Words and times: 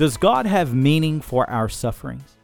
Does 0.00 0.16
God 0.16 0.46
have 0.46 0.74
meaning 0.74 1.20
for 1.20 1.48
our 1.50 1.68
sufferings? 1.68 2.34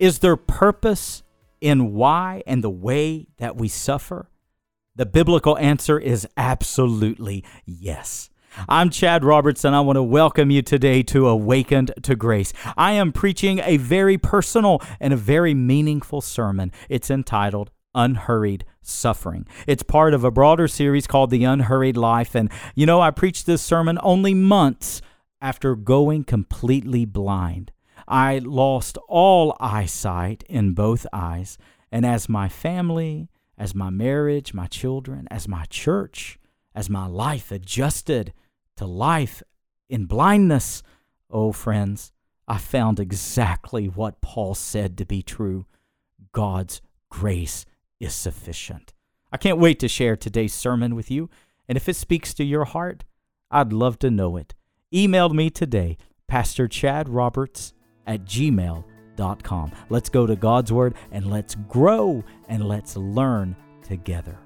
Is 0.00 0.18
there 0.18 0.34
purpose 0.34 1.22
in 1.60 1.94
why 1.94 2.42
and 2.44 2.64
the 2.64 2.68
way 2.68 3.28
that 3.38 3.54
we 3.54 3.68
suffer? 3.68 4.28
The 4.96 5.06
biblical 5.06 5.56
answer 5.58 5.96
is 5.96 6.26
absolutely 6.36 7.44
yes. 7.64 8.30
I'm 8.68 8.90
Chad 8.90 9.22
Robertson. 9.22 9.68
and 9.68 9.76
I 9.76 9.80
want 9.82 9.94
to 9.94 10.02
welcome 10.02 10.50
you 10.50 10.60
today 10.60 11.04
to 11.04 11.28
Awaken 11.28 11.86
to 12.02 12.16
Grace. 12.16 12.52
I 12.76 12.94
am 12.94 13.12
preaching 13.12 13.60
a 13.60 13.76
very 13.76 14.18
personal 14.18 14.82
and 14.98 15.12
a 15.12 15.16
very 15.16 15.54
meaningful 15.54 16.20
sermon. 16.20 16.72
It's 16.88 17.12
entitled 17.12 17.70
Unhurried 17.94 18.64
Suffering. 18.82 19.46
It's 19.68 19.84
part 19.84 20.14
of 20.14 20.24
a 20.24 20.32
broader 20.32 20.66
series 20.66 21.06
called 21.06 21.30
The 21.30 21.44
Unhurried 21.44 21.96
Life. 21.96 22.34
And 22.34 22.50
you 22.74 22.86
know, 22.86 23.00
I 23.00 23.12
preached 23.12 23.46
this 23.46 23.62
sermon 23.62 24.00
only 24.02 24.34
months 24.34 25.00
after 25.44 25.76
going 25.76 26.24
completely 26.24 27.04
blind. 27.04 27.70
I 28.08 28.38
lost 28.38 28.96
all 29.08 29.54
eyesight 29.60 30.42
in 30.48 30.72
both 30.72 31.06
eyes. 31.12 31.58
And 31.92 32.06
as 32.06 32.30
my 32.30 32.48
family, 32.48 33.28
as 33.58 33.74
my 33.74 33.90
marriage, 33.90 34.54
my 34.54 34.66
children, 34.66 35.28
as 35.30 35.46
my 35.46 35.66
church, 35.66 36.38
as 36.74 36.88
my 36.88 37.06
life 37.06 37.52
adjusted 37.52 38.32
to 38.78 38.86
life 38.86 39.42
in 39.90 40.06
blindness, 40.06 40.82
oh, 41.28 41.52
friends, 41.52 42.10
I 42.48 42.56
found 42.56 42.98
exactly 42.98 43.86
what 43.86 44.22
Paul 44.22 44.54
said 44.54 44.96
to 44.96 45.04
be 45.04 45.20
true 45.20 45.66
God's 46.32 46.80
grace 47.10 47.66
is 48.00 48.14
sufficient. 48.14 48.94
I 49.30 49.36
can't 49.36 49.58
wait 49.58 49.78
to 49.80 49.88
share 49.88 50.16
today's 50.16 50.54
sermon 50.54 50.94
with 50.94 51.10
you, 51.10 51.28
and 51.68 51.76
if 51.76 51.86
it 51.86 51.96
speaks 51.96 52.32
to 52.34 52.44
your 52.44 52.64
heart, 52.64 53.04
I'd 53.50 53.74
love 53.74 53.98
to 53.98 54.10
know 54.10 54.38
it. 54.38 54.54
Email 54.92 55.28
me 55.30 55.50
today, 55.50 55.96
Pastor 56.28 56.68
Chad 56.68 57.08
Roberts 57.08 57.72
at 58.06 58.24
gmail.com. 58.24 59.72
Let's 59.88 60.08
go 60.08 60.26
to 60.26 60.36
God's 60.36 60.72
Word 60.72 60.94
and 61.10 61.30
let's 61.30 61.54
grow 61.54 62.24
and 62.48 62.68
let's 62.68 62.96
learn 62.96 63.56
together. 63.82 64.38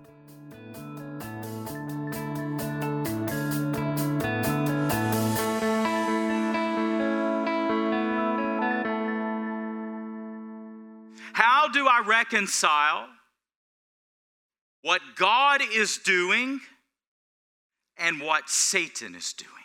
How 11.33 11.69
do 11.69 11.87
I 11.87 12.03
reconcile 12.07 13.07
what 14.83 15.03
God 15.17 15.61
is 15.73 15.99
doing 15.99 16.61
and 17.97 18.21
what 18.21 18.49
Satan 18.49 19.15
is 19.15 19.33
doing? 19.33 19.58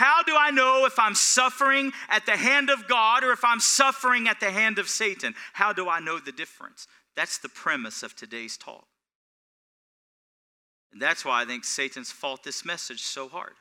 How 0.00 0.22
do 0.22 0.34
I 0.34 0.50
know 0.50 0.86
if 0.86 0.98
I'm 0.98 1.14
suffering 1.14 1.92
at 2.08 2.24
the 2.24 2.34
hand 2.34 2.70
of 2.70 2.88
God 2.88 3.22
or 3.22 3.32
if 3.32 3.44
I'm 3.44 3.60
suffering 3.60 4.28
at 4.28 4.40
the 4.40 4.50
hand 4.50 4.78
of 4.78 4.88
Satan? 4.88 5.34
How 5.52 5.74
do 5.74 5.90
I 5.90 6.00
know 6.00 6.18
the 6.18 6.32
difference? 6.32 6.86
That's 7.16 7.36
the 7.36 7.50
premise 7.50 8.02
of 8.02 8.16
today's 8.16 8.56
talk. 8.56 8.86
And 10.90 11.02
that's 11.02 11.22
why 11.22 11.42
I 11.42 11.44
think 11.44 11.64
Satan's 11.66 12.10
fought 12.10 12.44
this 12.44 12.64
message 12.64 13.02
so 13.02 13.28
hard. 13.28 13.52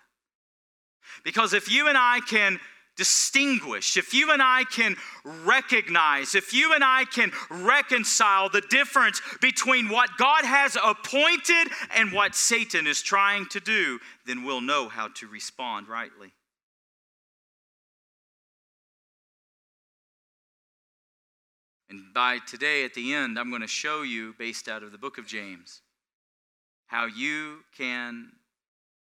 Because 1.25 1.53
if 1.53 1.69
you 1.69 1.89
and 1.89 1.97
I 1.97 2.21
can 2.25 2.61
distinguish, 3.00 3.95
if 3.95 4.14
you 4.14 4.31
and 4.31 4.42
I 4.44 4.66
can 4.66 4.97
recognize, 5.23 6.35
if 6.35 6.53
you 6.53 6.73
and 6.73 6.84
I 6.84 7.06
can 7.06 7.31
reconcile 7.50 8.50
the 8.50 8.59
difference 8.59 9.22
between 9.40 9.88
what 9.88 10.09
God 10.18 10.44
has 10.44 10.75
appointed 10.75 11.72
and 11.96 12.12
what 12.12 12.35
Satan 12.35 12.85
is 12.85 13.01
trying 13.01 13.46
to 13.47 13.62
do, 13.62 14.00
then 14.25 14.44
we'll 14.44 14.59
know 14.59 14.90
how 14.90 15.07
to 15.16 15.28
respond 15.28 15.88
rightly. 15.88 16.34
And 21.90 22.13
by 22.13 22.40
today, 22.46 22.84
at 22.84 22.94
the 22.94 23.13
end, 23.13 23.40
I'm 23.40 23.50
going 23.50 23.62
to 23.62 23.68
show 23.68 24.02
you, 24.02 24.35
based 24.38 24.68
out 24.68 24.84
of 24.84 24.91
the 24.91 24.97
book 24.97 25.18
of 25.18 25.25
James, 25.25 25.81
how 26.88 27.06
you 27.06 27.59
can 27.78 28.34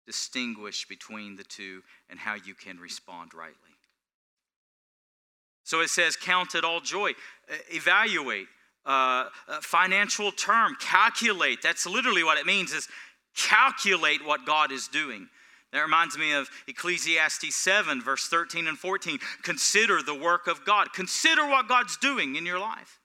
distinguish 0.04 0.88
between 0.88 1.36
the 1.36 1.44
two 1.44 1.82
and 2.10 2.18
how 2.18 2.34
you 2.34 2.54
can 2.54 2.80
respond 2.80 3.32
rightly. 3.34 3.73
So 5.64 5.80
it 5.80 5.88
says, 5.88 6.16
count 6.16 6.54
it 6.54 6.64
all 6.64 6.80
joy, 6.80 7.12
evaluate, 7.70 8.46
uh, 8.86 9.28
financial 9.62 10.30
term, 10.30 10.76
calculate. 10.78 11.62
That's 11.62 11.86
literally 11.86 12.22
what 12.22 12.38
it 12.38 12.46
means 12.46 12.72
is 12.72 12.88
calculate 13.34 14.24
what 14.24 14.46
God 14.46 14.70
is 14.70 14.88
doing. 14.88 15.28
That 15.72 15.80
reminds 15.80 16.16
me 16.16 16.32
of 16.32 16.48
Ecclesiastes 16.68 17.56
7, 17.56 18.00
verse 18.00 18.28
13 18.28 18.68
and 18.68 18.78
14. 18.78 19.18
Consider 19.42 20.02
the 20.02 20.14
work 20.14 20.46
of 20.46 20.64
God. 20.64 20.92
Consider 20.92 21.48
what 21.48 21.66
God's 21.66 21.96
doing 21.96 22.36
in 22.36 22.46
your 22.46 22.60
life. 22.60 23.00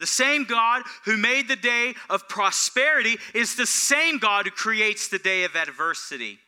The 0.00 0.06
same 0.06 0.44
God 0.44 0.82
who 1.04 1.16
made 1.16 1.46
the 1.46 1.56
day 1.56 1.94
of 2.10 2.28
prosperity 2.28 3.16
is 3.34 3.54
the 3.54 3.66
same 3.66 4.18
God 4.18 4.46
who 4.46 4.50
creates 4.50 5.08
the 5.08 5.20
day 5.20 5.44
of 5.44 5.54
adversity. 5.54 6.38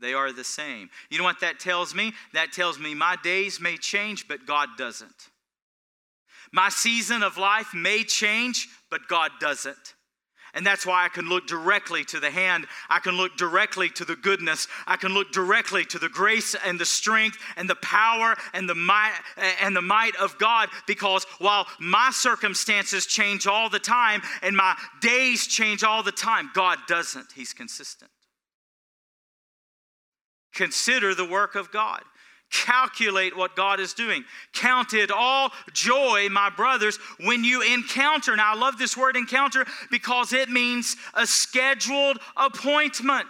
They 0.00 0.14
are 0.14 0.32
the 0.32 0.44
same. 0.44 0.90
You 1.10 1.18
know 1.18 1.24
what 1.24 1.40
that 1.40 1.60
tells 1.60 1.94
me? 1.94 2.12
That 2.32 2.52
tells 2.52 2.78
me 2.78 2.94
my 2.94 3.16
days 3.22 3.60
may 3.60 3.76
change, 3.76 4.26
but 4.28 4.46
God 4.46 4.68
doesn't. 4.78 5.28
My 6.52 6.68
season 6.68 7.22
of 7.22 7.36
life 7.36 7.74
may 7.74 8.02
change, 8.02 8.68
but 8.90 9.08
God 9.08 9.30
doesn't. 9.40 9.94
And 10.52 10.66
that's 10.66 10.84
why 10.84 11.04
I 11.04 11.08
can 11.08 11.28
look 11.28 11.46
directly 11.46 12.04
to 12.06 12.18
the 12.18 12.30
hand. 12.30 12.66
I 12.88 12.98
can 12.98 13.16
look 13.16 13.36
directly 13.36 13.88
to 13.90 14.04
the 14.04 14.16
goodness. 14.16 14.66
I 14.86 14.96
can 14.96 15.12
look 15.14 15.30
directly 15.30 15.84
to 15.86 15.98
the 15.98 16.08
grace 16.08 16.56
and 16.66 16.78
the 16.78 16.84
strength 16.84 17.38
and 17.56 17.70
the 17.70 17.76
power 17.76 18.34
and 18.52 18.68
the 18.68 18.74
might 18.74 19.14
and 19.62 19.76
the 19.76 19.82
might 19.82 20.16
of 20.16 20.36
God 20.38 20.68
because 20.88 21.24
while 21.38 21.66
my 21.78 22.10
circumstances 22.12 23.06
change 23.06 23.46
all 23.46 23.70
the 23.70 23.78
time 23.78 24.22
and 24.42 24.56
my 24.56 24.74
days 25.00 25.46
change 25.46 25.84
all 25.84 26.02
the 26.02 26.10
time, 26.10 26.50
God 26.52 26.78
doesn't. 26.88 27.30
He's 27.32 27.52
consistent. 27.52 28.10
Consider 30.54 31.14
the 31.14 31.24
work 31.24 31.54
of 31.54 31.70
God. 31.70 32.02
Calculate 32.50 33.36
what 33.36 33.54
God 33.54 33.78
is 33.78 33.94
doing. 33.94 34.24
Count 34.52 34.92
it 34.92 35.10
all 35.12 35.52
joy, 35.72 36.28
my 36.30 36.50
brothers, 36.50 36.98
when 37.20 37.44
you 37.44 37.62
encounter. 37.62 38.34
Now, 38.34 38.54
I 38.54 38.56
love 38.56 38.76
this 38.76 38.96
word 38.96 39.16
encounter 39.16 39.64
because 39.90 40.32
it 40.32 40.48
means 40.48 40.96
a 41.14 41.26
scheduled 41.26 42.18
appointment. 42.36 43.26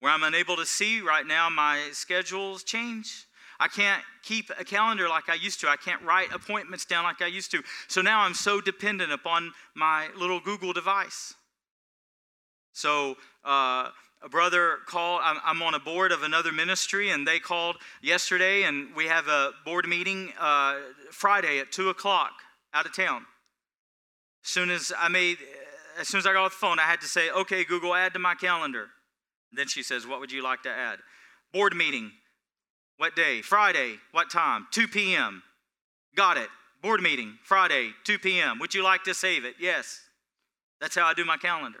Where 0.00 0.12
I'm 0.12 0.24
unable 0.24 0.56
to 0.56 0.66
see 0.66 1.00
right 1.00 1.26
now, 1.26 1.48
my 1.48 1.88
schedules 1.92 2.64
change. 2.64 3.26
I 3.58 3.68
can't 3.68 4.02
keep 4.24 4.50
a 4.58 4.64
calendar 4.64 5.08
like 5.08 5.28
I 5.28 5.34
used 5.34 5.60
to. 5.60 5.68
I 5.68 5.76
can't 5.76 6.02
write 6.02 6.34
appointments 6.34 6.84
down 6.84 7.04
like 7.04 7.22
I 7.22 7.28
used 7.28 7.52
to. 7.52 7.62
So 7.86 8.02
now 8.02 8.20
I'm 8.20 8.34
so 8.34 8.60
dependent 8.60 9.12
upon 9.12 9.52
my 9.74 10.08
little 10.18 10.40
Google 10.40 10.72
device. 10.72 11.34
So, 12.72 13.16
uh, 13.44 13.90
a 14.24 14.28
brother 14.28 14.78
called, 14.86 15.20
I'm, 15.24 15.38
I'm, 15.44 15.62
on 15.62 15.74
a 15.74 15.80
board 15.80 16.12
of 16.12 16.22
another 16.22 16.52
ministry, 16.52 17.10
and 17.10 17.26
they 17.26 17.38
called 17.38 17.76
yesterday, 18.00 18.62
and 18.62 18.94
we 18.94 19.06
have 19.06 19.26
a 19.26 19.50
board 19.64 19.86
meeting 19.88 20.32
uh, 20.38 20.76
Friday 21.10 21.58
at 21.58 21.72
2 21.72 21.88
o'clock 21.88 22.30
out 22.72 22.86
of 22.86 22.94
town. 22.94 23.26
As 24.44 24.50
soon 24.50 24.70
as 24.70 24.92
I 24.96 25.08
made, 25.08 25.38
as 26.00 26.08
soon 26.08 26.18
as 26.18 26.26
I 26.26 26.32
got 26.32 26.44
off 26.44 26.52
the 26.52 26.58
phone, 26.58 26.78
I 26.78 26.82
had 26.82 27.00
to 27.00 27.08
say, 27.08 27.30
okay, 27.30 27.64
Google, 27.64 27.94
add 27.94 28.12
to 28.14 28.18
my 28.18 28.34
calendar. 28.34 28.88
then 29.52 29.68
she 29.68 29.82
says, 29.82 30.06
what 30.06 30.20
would 30.20 30.32
you 30.32 30.42
like 30.42 30.62
to 30.62 30.70
add? 30.70 31.00
Board 31.52 31.74
meeting. 31.74 32.12
What 32.96 33.16
day? 33.16 33.42
Friday. 33.42 33.96
What 34.12 34.30
time? 34.30 34.66
2 34.70 34.88
p.m. 34.88 35.42
Got 36.14 36.38
it. 36.38 36.48
Board 36.82 37.00
meeting. 37.00 37.38
Friday, 37.42 37.90
2 38.04 38.18
p.m. 38.18 38.58
Would 38.58 38.74
you 38.74 38.82
like 38.82 39.04
to 39.04 39.14
save 39.14 39.44
it? 39.44 39.54
Yes. 39.58 40.00
That's 40.80 40.94
how 40.94 41.06
I 41.06 41.14
do 41.14 41.24
my 41.24 41.36
calendar. 41.36 41.80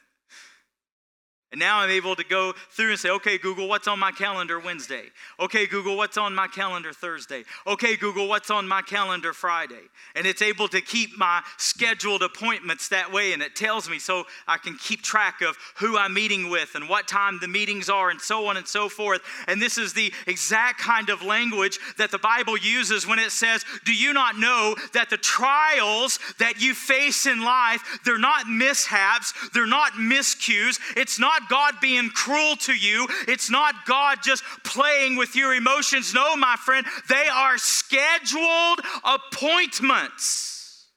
And 1.51 1.59
now 1.59 1.79
I'm 1.79 1.89
able 1.89 2.15
to 2.15 2.23
go 2.23 2.53
through 2.69 2.91
and 2.91 2.99
say, 2.99 3.09
okay, 3.09 3.37
Google, 3.37 3.67
what's 3.67 3.87
on 3.87 3.99
my 3.99 4.11
calendar 4.11 4.57
Wednesday? 4.57 5.03
Okay, 5.37 5.67
Google, 5.67 5.97
what's 5.97 6.17
on 6.17 6.33
my 6.33 6.47
calendar 6.47 6.93
Thursday? 6.93 7.43
Okay, 7.67 7.97
Google, 7.97 8.29
what's 8.29 8.49
on 8.49 8.65
my 8.65 8.81
calendar 8.81 9.33
Friday? 9.33 9.81
And 10.15 10.25
it's 10.25 10.41
able 10.41 10.69
to 10.69 10.79
keep 10.79 11.17
my 11.17 11.41
scheduled 11.57 12.23
appointments 12.23 12.87
that 12.87 13.11
way. 13.11 13.33
And 13.33 13.41
it 13.41 13.57
tells 13.57 13.89
me 13.89 13.99
so 13.99 14.23
I 14.47 14.59
can 14.59 14.77
keep 14.77 15.01
track 15.01 15.41
of 15.41 15.57
who 15.75 15.97
I'm 15.97 16.13
meeting 16.13 16.49
with 16.49 16.75
and 16.75 16.87
what 16.87 17.09
time 17.09 17.37
the 17.41 17.49
meetings 17.49 17.89
are 17.89 18.09
and 18.09 18.21
so 18.21 18.45
on 18.47 18.55
and 18.55 18.65
so 18.65 18.87
forth. 18.87 19.19
And 19.47 19.61
this 19.61 19.77
is 19.77 19.93
the 19.93 20.13
exact 20.27 20.79
kind 20.79 21.09
of 21.09 21.21
language 21.21 21.79
that 21.97 22.11
the 22.11 22.17
Bible 22.17 22.57
uses 22.57 23.05
when 23.05 23.19
it 23.19 23.31
says, 23.31 23.65
Do 23.83 23.93
you 23.93 24.13
not 24.13 24.37
know 24.37 24.75
that 24.93 25.09
the 25.09 25.17
trials 25.17 26.17
that 26.39 26.61
you 26.61 26.73
face 26.73 27.25
in 27.25 27.43
life, 27.43 27.99
they're 28.05 28.17
not 28.17 28.47
mishaps, 28.47 29.33
they're 29.53 29.67
not 29.67 29.93
miscues, 29.93 30.79
it's 30.95 31.19
not 31.19 31.40
not 31.41 31.49
God 31.49 31.75
being 31.81 32.09
cruel 32.09 32.55
to 32.57 32.73
you. 32.73 33.07
It's 33.27 33.49
not 33.49 33.85
God 33.85 34.19
just 34.23 34.43
playing 34.63 35.15
with 35.15 35.35
your 35.35 35.53
emotions. 35.53 36.13
No, 36.13 36.35
my 36.35 36.55
friend, 36.57 36.85
they 37.09 37.27
are 37.27 37.57
scheduled 37.57 38.81
appointments. 39.03 40.87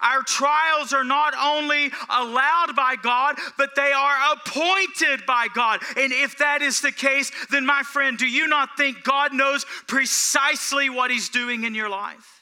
Our 0.00 0.22
trials 0.22 0.92
are 0.92 1.04
not 1.04 1.34
only 1.38 1.90
allowed 2.08 2.74
by 2.74 2.96
God, 2.96 3.36
but 3.58 3.76
they 3.76 3.92
are 3.92 4.32
appointed 4.32 5.26
by 5.26 5.48
God. 5.54 5.80
And 5.96 6.12
if 6.12 6.38
that 6.38 6.62
is 6.62 6.80
the 6.80 6.90
case, 6.90 7.30
then 7.50 7.66
my 7.66 7.82
friend, 7.82 8.16
do 8.16 8.26
you 8.26 8.46
not 8.46 8.76
think 8.76 9.04
God 9.04 9.34
knows 9.34 9.64
precisely 9.86 10.88
what 10.90 11.10
He's 11.10 11.28
doing 11.28 11.64
in 11.64 11.74
your 11.74 11.90
life? 11.90 12.33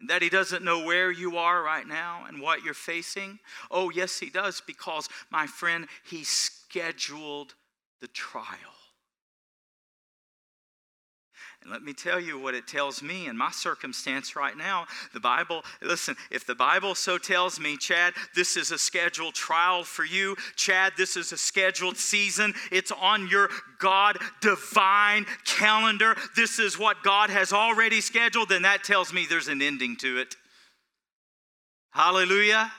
And 0.00 0.08
that 0.10 0.22
He 0.22 0.28
doesn't 0.28 0.64
know 0.64 0.84
where 0.84 1.10
you 1.10 1.38
are 1.38 1.62
right 1.62 1.86
now 1.86 2.24
and 2.28 2.40
what 2.40 2.62
you're 2.62 2.74
facing? 2.74 3.38
Oh, 3.70 3.90
yes, 3.90 4.18
He 4.18 4.30
does, 4.30 4.62
because, 4.66 5.08
my 5.30 5.46
friend, 5.46 5.86
He 6.04 6.24
scheduled 6.24 7.54
the 8.00 8.08
trial. 8.08 8.77
And 11.68 11.74
let 11.74 11.82
me 11.82 11.92
tell 11.92 12.18
you 12.18 12.38
what 12.38 12.54
it 12.54 12.66
tells 12.66 13.02
me 13.02 13.26
in 13.26 13.36
my 13.36 13.50
circumstance 13.50 14.34
right 14.34 14.56
now. 14.56 14.86
The 15.12 15.20
Bible, 15.20 15.62
listen, 15.82 16.16
if 16.30 16.46
the 16.46 16.54
Bible 16.54 16.94
so 16.94 17.18
tells 17.18 17.60
me, 17.60 17.76
Chad, 17.76 18.14
this 18.34 18.56
is 18.56 18.70
a 18.70 18.78
scheduled 18.78 19.34
trial 19.34 19.84
for 19.84 20.02
you, 20.02 20.34
Chad, 20.56 20.94
this 20.96 21.14
is 21.14 21.30
a 21.30 21.36
scheduled 21.36 21.98
season, 21.98 22.54
it's 22.72 22.90
on 22.90 23.28
your 23.28 23.50
God 23.78 24.16
divine 24.40 25.26
calendar, 25.44 26.16
this 26.34 26.58
is 26.58 26.78
what 26.78 27.02
God 27.02 27.28
has 27.28 27.52
already 27.52 28.00
scheduled, 28.00 28.48
then 28.48 28.62
that 28.62 28.82
tells 28.82 29.12
me 29.12 29.26
there's 29.28 29.48
an 29.48 29.60
ending 29.60 29.94
to 29.96 30.16
it. 30.16 30.36
Hallelujah. 31.90 32.72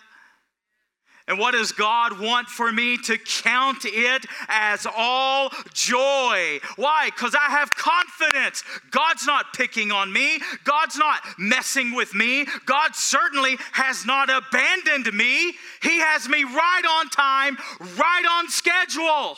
And 1.30 1.38
what 1.38 1.52
does 1.52 1.72
God 1.72 2.20
want 2.20 2.50
for 2.50 2.72
me? 2.72 2.98
To 2.98 3.16
count 3.20 3.86
it 3.86 4.26
as 4.48 4.88
all 4.98 5.52
joy. 5.74 6.60
Why? 6.76 7.12
Because 7.16 7.36
I 7.36 7.52
have 7.52 7.70
confidence. 7.70 8.64
God's 8.90 9.28
not 9.28 9.54
picking 9.54 9.92
on 9.92 10.12
me, 10.12 10.40
God's 10.64 10.98
not 10.98 11.22
messing 11.38 11.94
with 11.94 12.16
me. 12.16 12.48
God 12.66 12.96
certainly 12.96 13.58
has 13.74 14.08
not 14.08 14.32
abandoned 14.32 15.14
me. 15.14 15.54
He 15.84 16.00
has 16.00 16.28
me 16.28 16.44
right 16.44 16.84
on 16.90 17.10
time, 17.10 17.60
right 17.80 18.26
on 18.28 18.50
schedule. 18.50 19.38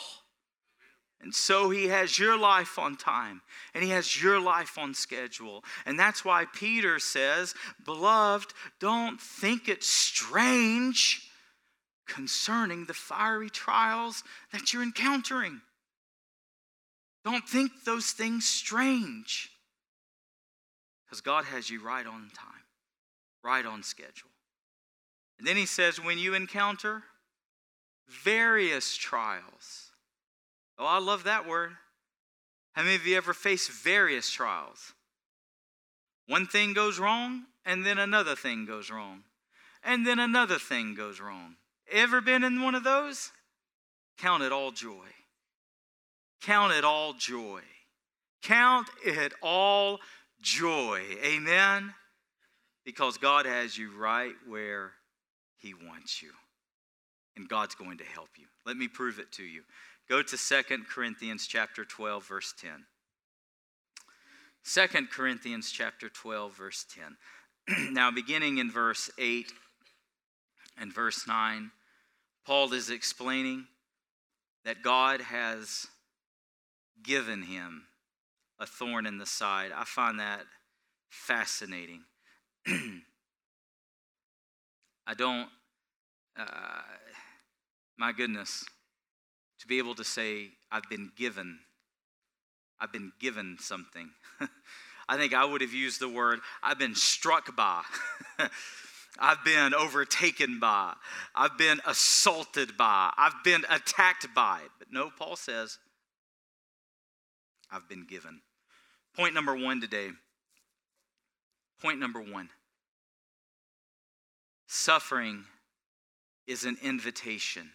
And 1.20 1.34
so 1.34 1.68
he 1.68 1.88
has 1.88 2.18
your 2.18 2.38
life 2.38 2.78
on 2.78 2.96
time 2.96 3.42
and 3.74 3.84
he 3.84 3.90
has 3.90 4.20
your 4.20 4.40
life 4.40 4.78
on 4.78 4.94
schedule. 4.94 5.62
And 5.84 6.00
that's 6.00 6.24
why 6.24 6.46
Peter 6.54 6.98
says, 6.98 7.54
Beloved, 7.84 8.54
don't 8.80 9.20
think 9.20 9.68
it 9.68 9.84
strange 9.84 11.28
concerning 12.12 12.84
the 12.84 12.94
fiery 12.94 13.50
trials 13.50 14.22
that 14.52 14.72
you're 14.72 14.82
encountering. 14.82 15.60
Don't 17.24 17.48
think 17.48 17.70
those 17.84 18.10
things 18.10 18.48
strange 18.48 19.50
because 21.04 21.20
God 21.20 21.44
has 21.44 21.70
you 21.70 21.82
right 21.82 22.06
on 22.06 22.30
time, 22.34 22.64
right 23.44 23.64
on 23.64 23.82
schedule. 23.82 24.30
And 25.38 25.46
then 25.46 25.56
he 25.56 25.66
says, 25.66 26.02
when 26.02 26.18
you 26.18 26.34
encounter 26.34 27.04
various 28.08 28.96
trials. 28.96 29.90
Oh, 30.78 30.86
I 30.86 30.98
love 30.98 31.24
that 31.24 31.46
word. 31.46 31.72
How 32.72 32.82
many 32.82 32.94
of 32.94 33.06
you 33.06 33.16
ever 33.16 33.34
faced 33.34 33.70
various 33.70 34.30
trials? 34.30 34.92
One 36.26 36.46
thing 36.46 36.72
goes 36.72 36.98
wrong, 36.98 37.44
and 37.64 37.84
then 37.84 37.98
another 37.98 38.34
thing 38.34 38.64
goes 38.64 38.90
wrong, 38.90 39.24
and 39.84 40.06
then 40.06 40.18
another 40.18 40.58
thing 40.58 40.94
goes 40.94 41.20
wrong. 41.20 41.56
Ever 41.92 42.20
been 42.20 42.42
in 42.42 42.62
one 42.62 42.74
of 42.74 42.84
those? 42.84 43.30
Count 44.18 44.42
it 44.42 44.52
all 44.52 44.70
joy. 44.70 45.06
Count 46.42 46.72
it 46.72 46.84
all 46.84 47.12
joy. 47.12 47.60
Count 48.42 48.88
it 49.04 49.32
all 49.42 50.00
joy. 50.40 51.02
Amen? 51.24 51.94
Because 52.84 53.18
God 53.18 53.46
has 53.46 53.76
you 53.76 53.96
right 53.96 54.34
where 54.46 54.92
He 55.58 55.74
wants 55.74 56.22
you. 56.22 56.30
And 57.36 57.48
God's 57.48 57.74
going 57.74 57.98
to 57.98 58.04
help 58.04 58.28
you. 58.36 58.46
Let 58.66 58.76
me 58.76 58.88
prove 58.88 59.18
it 59.18 59.32
to 59.32 59.44
you. 59.44 59.62
Go 60.08 60.22
to 60.22 60.36
Second 60.36 60.86
Corinthians 60.88 61.46
chapter 61.46 61.84
12, 61.84 62.26
verse 62.26 62.54
10. 62.60 62.84
2 64.64 65.06
Corinthians 65.06 65.70
chapter 65.70 66.08
12, 66.08 66.56
verse 66.56 66.84
10. 67.68 67.90
now, 67.92 68.10
beginning 68.10 68.58
in 68.58 68.70
verse 68.70 69.10
8 69.18 69.52
and 70.78 70.92
verse 70.92 71.26
9, 71.26 71.70
Paul 72.44 72.72
is 72.72 72.90
explaining 72.90 73.66
that 74.64 74.82
God 74.82 75.20
has 75.20 75.86
given 77.02 77.42
him 77.42 77.84
a 78.58 78.66
thorn 78.66 79.06
in 79.06 79.18
the 79.18 79.26
side. 79.26 79.70
I 79.74 79.84
find 79.84 80.20
that 80.20 80.42
fascinating. 81.08 82.02
I 85.06 85.14
don't, 85.16 85.48
uh, 86.38 86.82
my 87.98 88.12
goodness, 88.12 88.64
to 89.60 89.66
be 89.66 89.78
able 89.78 89.94
to 89.96 90.04
say, 90.04 90.50
I've 90.70 90.88
been 90.88 91.10
given, 91.16 91.58
I've 92.80 92.92
been 92.92 93.12
given 93.20 93.56
something. 93.60 94.10
I 95.08 95.16
think 95.16 95.34
I 95.34 95.44
would 95.44 95.60
have 95.60 95.74
used 95.74 96.00
the 96.00 96.08
word, 96.08 96.40
I've 96.62 96.78
been 96.78 96.94
struck 96.94 97.54
by. 97.56 97.82
I've 99.18 99.44
been 99.44 99.74
overtaken 99.74 100.58
by, 100.58 100.94
I've 101.34 101.58
been 101.58 101.80
assaulted 101.86 102.76
by, 102.76 103.12
I've 103.16 103.44
been 103.44 103.64
attacked 103.68 104.26
by. 104.34 104.60
But 104.78 104.88
no, 104.90 105.10
Paul 105.16 105.36
says, 105.36 105.78
I've 107.70 107.88
been 107.88 108.06
given. 108.06 108.40
Point 109.14 109.34
number 109.34 109.54
one 109.54 109.80
today. 109.80 110.10
Point 111.80 111.98
number 111.98 112.20
one 112.20 112.48
suffering 114.66 115.44
is 116.46 116.64
an 116.64 116.78
invitation 116.82 117.72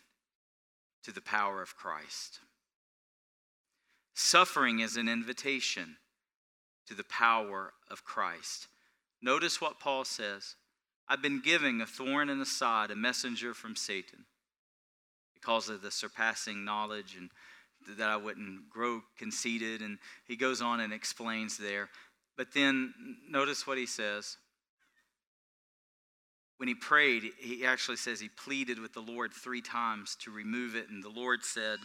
to 1.04 1.12
the 1.12 1.22
power 1.22 1.62
of 1.62 1.76
Christ. 1.76 2.40
Suffering 4.16 4.80
is 4.80 4.98
an 4.98 5.08
invitation 5.08 5.98
to 6.88 6.96
the 6.96 7.04
power 7.04 7.74
of 7.90 8.04
Christ. 8.04 8.68
Notice 9.22 9.62
what 9.62 9.80
Paul 9.80 10.06
says. 10.06 10.56
I've 11.10 11.22
been 11.22 11.42
giving 11.42 11.82
a 11.82 11.86
thorn 11.86 12.30
in 12.30 12.40
the 12.40 12.46
side, 12.46 12.92
a 12.92 12.96
messenger 12.96 13.54
from 13.54 13.76
Satan, 13.76 14.26
because 15.34 15.70
of 15.70 15.82
the 15.82 15.92
surpassing 15.92 16.66
knowledge 16.66 17.16
and 17.18 17.30
that 17.98 18.10
I 18.10 18.18
wouldn't 18.18 18.70
grow 18.70 19.02
conceited. 19.18 19.82
And 19.82 20.00
he 20.28 20.36
goes 20.36 20.62
on 20.62 20.80
and 20.82 20.92
explains 20.92 21.58
there. 21.58 21.90
But 22.36 22.54
then 22.54 22.94
notice 23.30 23.66
what 23.66 23.78
he 23.78 23.86
says. 23.86 24.38
When 26.58 26.68
he 26.68 26.76
prayed, 26.76 27.24
he 27.38 27.66
actually 27.66 27.98
says 27.98 28.20
he 28.20 28.30
pleaded 28.30 28.80
with 28.80 28.94
the 28.94 29.00
Lord 29.00 29.32
three 29.32 29.62
times 29.62 30.18
to 30.22 30.32
remove 30.32 30.76
it. 30.76 30.90
And 30.90 31.04
the 31.04 31.10
Lord 31.10 31.46
said, 31.46 31.80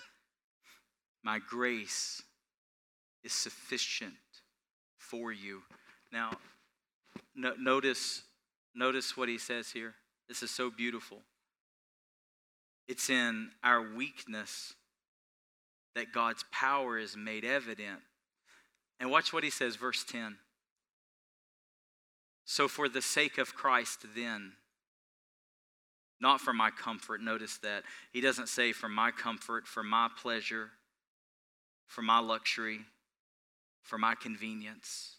My 1.23 1.38
grace 1.38 2.23
is 3.23 3.32
sufficient 3.32 4.14
for 4.97 5.30
you. 5.30 5.62
Now, 6.11 6.32
no, 7.35 7.54
notice 7.58 8.23
Notice 8.75 9.17
what 9.17 9.29
he 9.29 9.38
says 9.38 9.71
here. 9.71 9.95
This 10.29 10.43
is 10.43 10.50
so 10.50 10.71
beautiful. 10.71 11.19
It's 12.88 13.11
in 13.11 13.50
our 13.62 13.95
weakness 13.95 14.75
that 15.95 16.12
God's 16.12 16.45
power 16.50 16.99
is 16.99 17.17
made 17.17 17.45
evident. 17.45 18.00
And 18.99 19.11
watch 19.11 19.33
what 19.33 19.45
he 19.45 19.50
says, 19.50 19.76
verse 19.76 20.05
10. 20.05 20.37
So, 22.45 22.69
for 22.69 22.88
the 22.88 23.02
sake 23.02 23.38
of 23.38 23.55
Christ, 23.55 24.05
then, 24.14 24.52
not 26.21 26.41
for 26.41 26.52
my 26.52 26.71
comfort, 26.71 27.21
notice 27.21 27.59
that. 27.59 27.85
He 28.12 28.21
doesn't 28.21 28.49
say 28.49 28.73
for 28.73 28.88
my 28.88 29.11
comfort, 29.11 29.67
for 29.67 29.83
my 29.83 30.09
pleasure, 30.21 30.71
for 31.87 32.02
my 32.02 32.19
luxury, 32.19 32.81
for 33.83 33.99
my 33.99 34.14
convenience, 34.14 35.17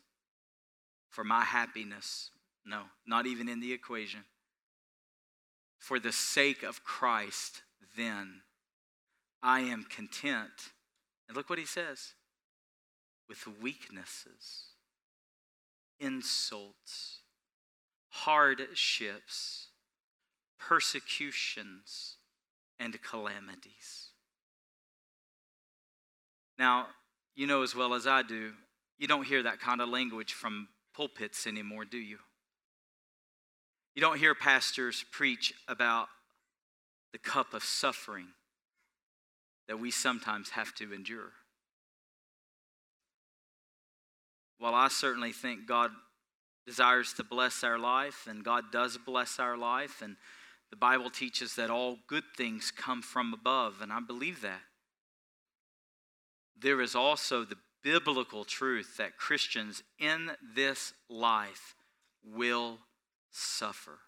for 1.09 1.23
my 1.23 1.41
happiness. 1.41 2.29
No, 2.65 2.83
not 3.05 3.25
even 3.25 3.49
in 3.49 3.59
the 3.59 3.73
equation. 3.73 4.21
For 5.77 5.99
the 5.99 6.13
sake 6.13 6.63
of 6.63 6.83
Christ, 6.83 7.61
then, 7.97 8.41
I 9.41 9.59
am 9.61 9.85
content. 9.89 10.71
And 11.27 11.35
look 11.35 11.49
what 11.49 11.59
he 11.59 11.65
says 11.65 12.13
with 13.27 13.45
weaknesses, 13.61 14.65
insults, 15.99 17.19
hardships, 18.09 19.67
persecutions, 20.59 22.17
and 22.79 23.01
calamities. 23.01 24.09
Now, 26.57 26.87
you 27.35 27.47
know 27.47 27.63
as 27.63 27.75
well 27.75 27.93
as 27.93 28.05
I 28.05 28.21
do, 28.21 28.53
you 28.97 29.07
don't 29.07 29.25
hear 29.25 29.43
that 29.43 29.59
kind 29.59 29.81
of 29.81 29.89
language 29.89 30.33
from 30.33 30.67
pulpits 30.93 31.47
anymore, 31.47 31.85
do 31.85 31.97
you? 31.97 32.19
You 33.95 34.01
don't 34.01 34.17
hear 34.17 34.33
pastors 34.33 35.05
preach 35.11 35.53
about 35.67 36.07
the 37.11 37.19
cup 37.19 37.53
of 37.53 37.63
suffering 37.63 38.27
that 39.67 39.79
we 39.79 39.91
sometimes 39.91 40.51
have 40.51 40.73
to 40.75 40.93
endure. 40.93 41.31
While 44.57 44.73
I 44.75 44.87
certainly 44.87 45.31
think 45.31 45.67
God 45.67 45.91
desires 46.65 47.13
to 47.13 47.23
bless 47.23 47.63
our 47.63 47.77
life, 47.77 48.25
and 48.27 48.43
God 48.43 48.71
does 48.71 48.97
bless 48.97 49.39
our 49.39 49.57
life. 49.57 50.01
And 50.01 50.15
the 50.69 50.77
Bible 50.77 51.09
teaches 51.09 51.55
that 51.55 51.69
all 51.69 51.99
good 52.07 52.23
things 52.35 52.71
come 52.71 53.01
from 53.01 53.33
above, 53.33 53.75
and 53.81 53.91
I 53.91 53.99
believe 53.99 54.41
that. 54.41 54.61
There 56.59 56.81
is 56.81 56.95
also 56.95 57.43
the 57.43 57.57
biblical 57.83 58.45
truth 58.45 58.95
that 58.97 59.17
Christians 59.17 59.83
in 59.99 60.31
this 60.55 60.93
life 61.09 61.75
will 62.23 62.79
suffer. 63.33 63.99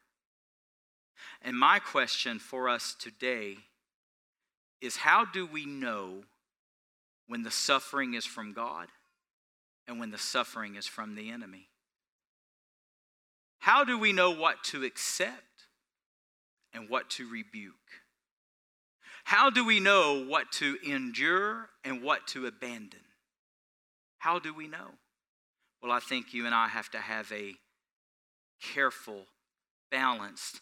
And 1.41 1.57
my 1.57 1.79
question 1.79 2.39
for 2.39 2.69
us 2.69 2.95
today 2.97 3.57
is 4.81 4.97
how 4.97 5.25
do 5.25 5.45
we 5.45 5.65
know 5.65 6.23
when 7.27 7.43
the 7.43 7.51
suffering 7.51 8.13
is 8.13 8.25
from 8.25 8.53
God 8.53 8.87
and 9.87 9.99
when 9.99 10.11
the 10.11 10.17
suffering 10.17 10.75
is 10.75 10.85
from 10.85 11.15
the 11.15 11.31
enemy? 11.31 11.67
How 13.59 13.83
do 13.83 13.97
we 13.97 14.13
know 14.13 14.31
what 14.31 14.63
to 14.65 14.83
accept 14.83 15.65
and 16.73 16.87
what 16.89 17.09
to 17.11 17.27
rebuke? 17.27 17.73
How 19.23 19.49
do 19.49 19.65
we 19.65 19.79
know 19.79 20.23
what 20.23 20.51
to 20.53 20.77
endure 20.85 21.69
and 21.83 22.03
what 22.03 22.27
to 22.27 22.45
abandon? 22.45 22.99
How 24.19 24.37
do 24.37 24.53
we 24.53 24.67
know? 24.67 24.91
Well, 25.81 25.91
I 25.91 25.99
think 25.99 26.33
you 26.33 26.45
and 26.45 26.53
I 26.53 26.67
have 26.67 26.91
to 26.91 26.99
have 26.99 27.31
a 27.31 27.55
careful, 28.61 29.25
balanced, 29.91 30.61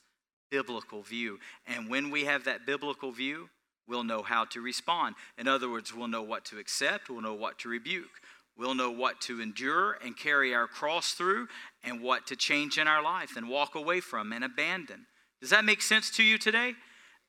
biblical 0.52 1.02
view. 1.02 1.40
And 1.66 1.90
when 1.90 2.12
we 2.12 2.26
have 2.26 2.44
that 2.46 2.66
biblical 2.66 3.12
view, 3.12 3.50
we'll 3.88 4.04
know 4.04 4.22
how 4.22 4.46
to 4.46 4.62
respond. 4.62 5.16
In 5.38 5.48
other 5.48 5.70
words, 5.70 5.94
we'll 5.94 6.08
know 6.08 6.24
what 6.24 6.46
to 6.46 6.60
accept, 6.60 7.10
we'll 7.10 7.22
know 7.22 7.34
what 7.34 7.60
to 7.60 7.70
rebuke, 7.70 8.22
we'll 8.58 8.76
know 8.76 8.92
what 8.92 9.20
to 9.22 9.42
endure 9.42 9.98
and 10.04 10.18
carry 10.18 10.54
our 10.54 10.68
cross 10.68 11.14
through, 11.14 11.48
and 11.84 12.02
what 12.02 12.28
to 12.28 12.36
change 12.36 12.78
in 12.78 12.88
our 12.88 13.04
life 13.04 13.36
and 13.36 13.50
walk 13.50 13.76
away 13.76 14.00
from 14.00 14.32
and 14.32 14.44
abandon. 14.44 15.08
Does 15.42 15.50
that 15.50 15.66
make 15.66 15.82
sense 15.82 16.10
to 16.12 16.24
you 16.24 16.38
today? 16.38 16.74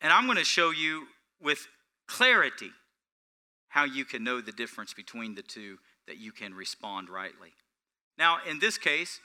And 0.00 0.12
I'm 0.12 0.26
going 0.26 0.38
to 0.38 0.44
show 0.44 0.70
you 0.70 1.06
with 1.40 1.66
clarity 2.06 2.70
how 3.68 3.84
you 3.84 4.04
can 4.04 4.22
know 4.22 4.40
the 4.40 4.52
difference 4.52 4.94
between 4.94 5.34
the 5.34 5.42
two 5.42 5.78
that 6.06 6.18
you 6.18 6.30
can 6.30 6.54
respond 6.54 7.08
rightly. 7.08 7.48
Now, 8.16 8.38
in 8.48 8.60
this 8.60 8.78
case, 8.78 9.18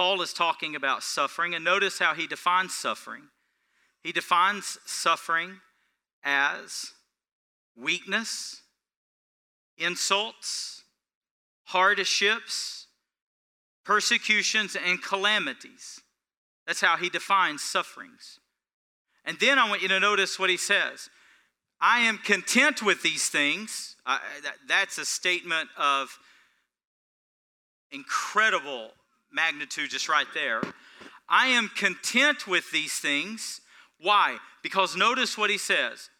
Paul 0.00 0.22
is 0.22 0.32
talking 0.32 0.74
about 0.76 1.02
suffering, 1.02 1.54
and 1.54 1.62
notice 1.62 1.98
how 1.98 2.14
he 2.14 2.26
defines 2.26 2.72
suffering. 2.74 3.24
He 4.02 4.12
defines 4.12 4.78
suffering 4.86 5.60
as 6.24 6.92
weakness, 7.76 8.62
insults, 9.76 10.84
hardships, 11.64 12.86
persecutions, 13.84 14.74
and 14.74 15.02
calamities. 15.02 16.00
That's 16.66 16.80
how 16.80 16.96
he 16.96 17.10
defines 17.10 17.60
sufferings. 17.60 18.40
And 19.26 19.38
then 19.38 19.58
I 19.58 19.68
want 19.68 19.82
you 19.82 19.88
to 19.88 20.00
notice 20.00 20.38
what 20.38 20.48
he 20.48 20.56
says 20.56 21.10
I 21.78 22.00
am 22.00 22.16
content 22.16 22.82
with 22.82 23.02
these 23.02 23.28
things. 23.28 23.96
Uh, 24.06 24.18
that, 24.44 24.54
that's 24.66 24.96
a 24.96 25.04
statement 25.04 25.68
of 25.76 26.18
incredible 27.92 28.92
magnitude, 29.32 29.90
just 29.90 30.08
right 30.08 30.26
there. 30.34 30.62
I 31.28 31.48
am 31.48 31.70
content 31.76 32.46
with 32.46 32.70
these 32.72 32.94
things. 32.94 33.60
Why? 34.00 34.38
Because 34.62 34.96
notice 34.96 35.38
what 35.38 35.50
he 35.50 35.58
says 35.58 36.10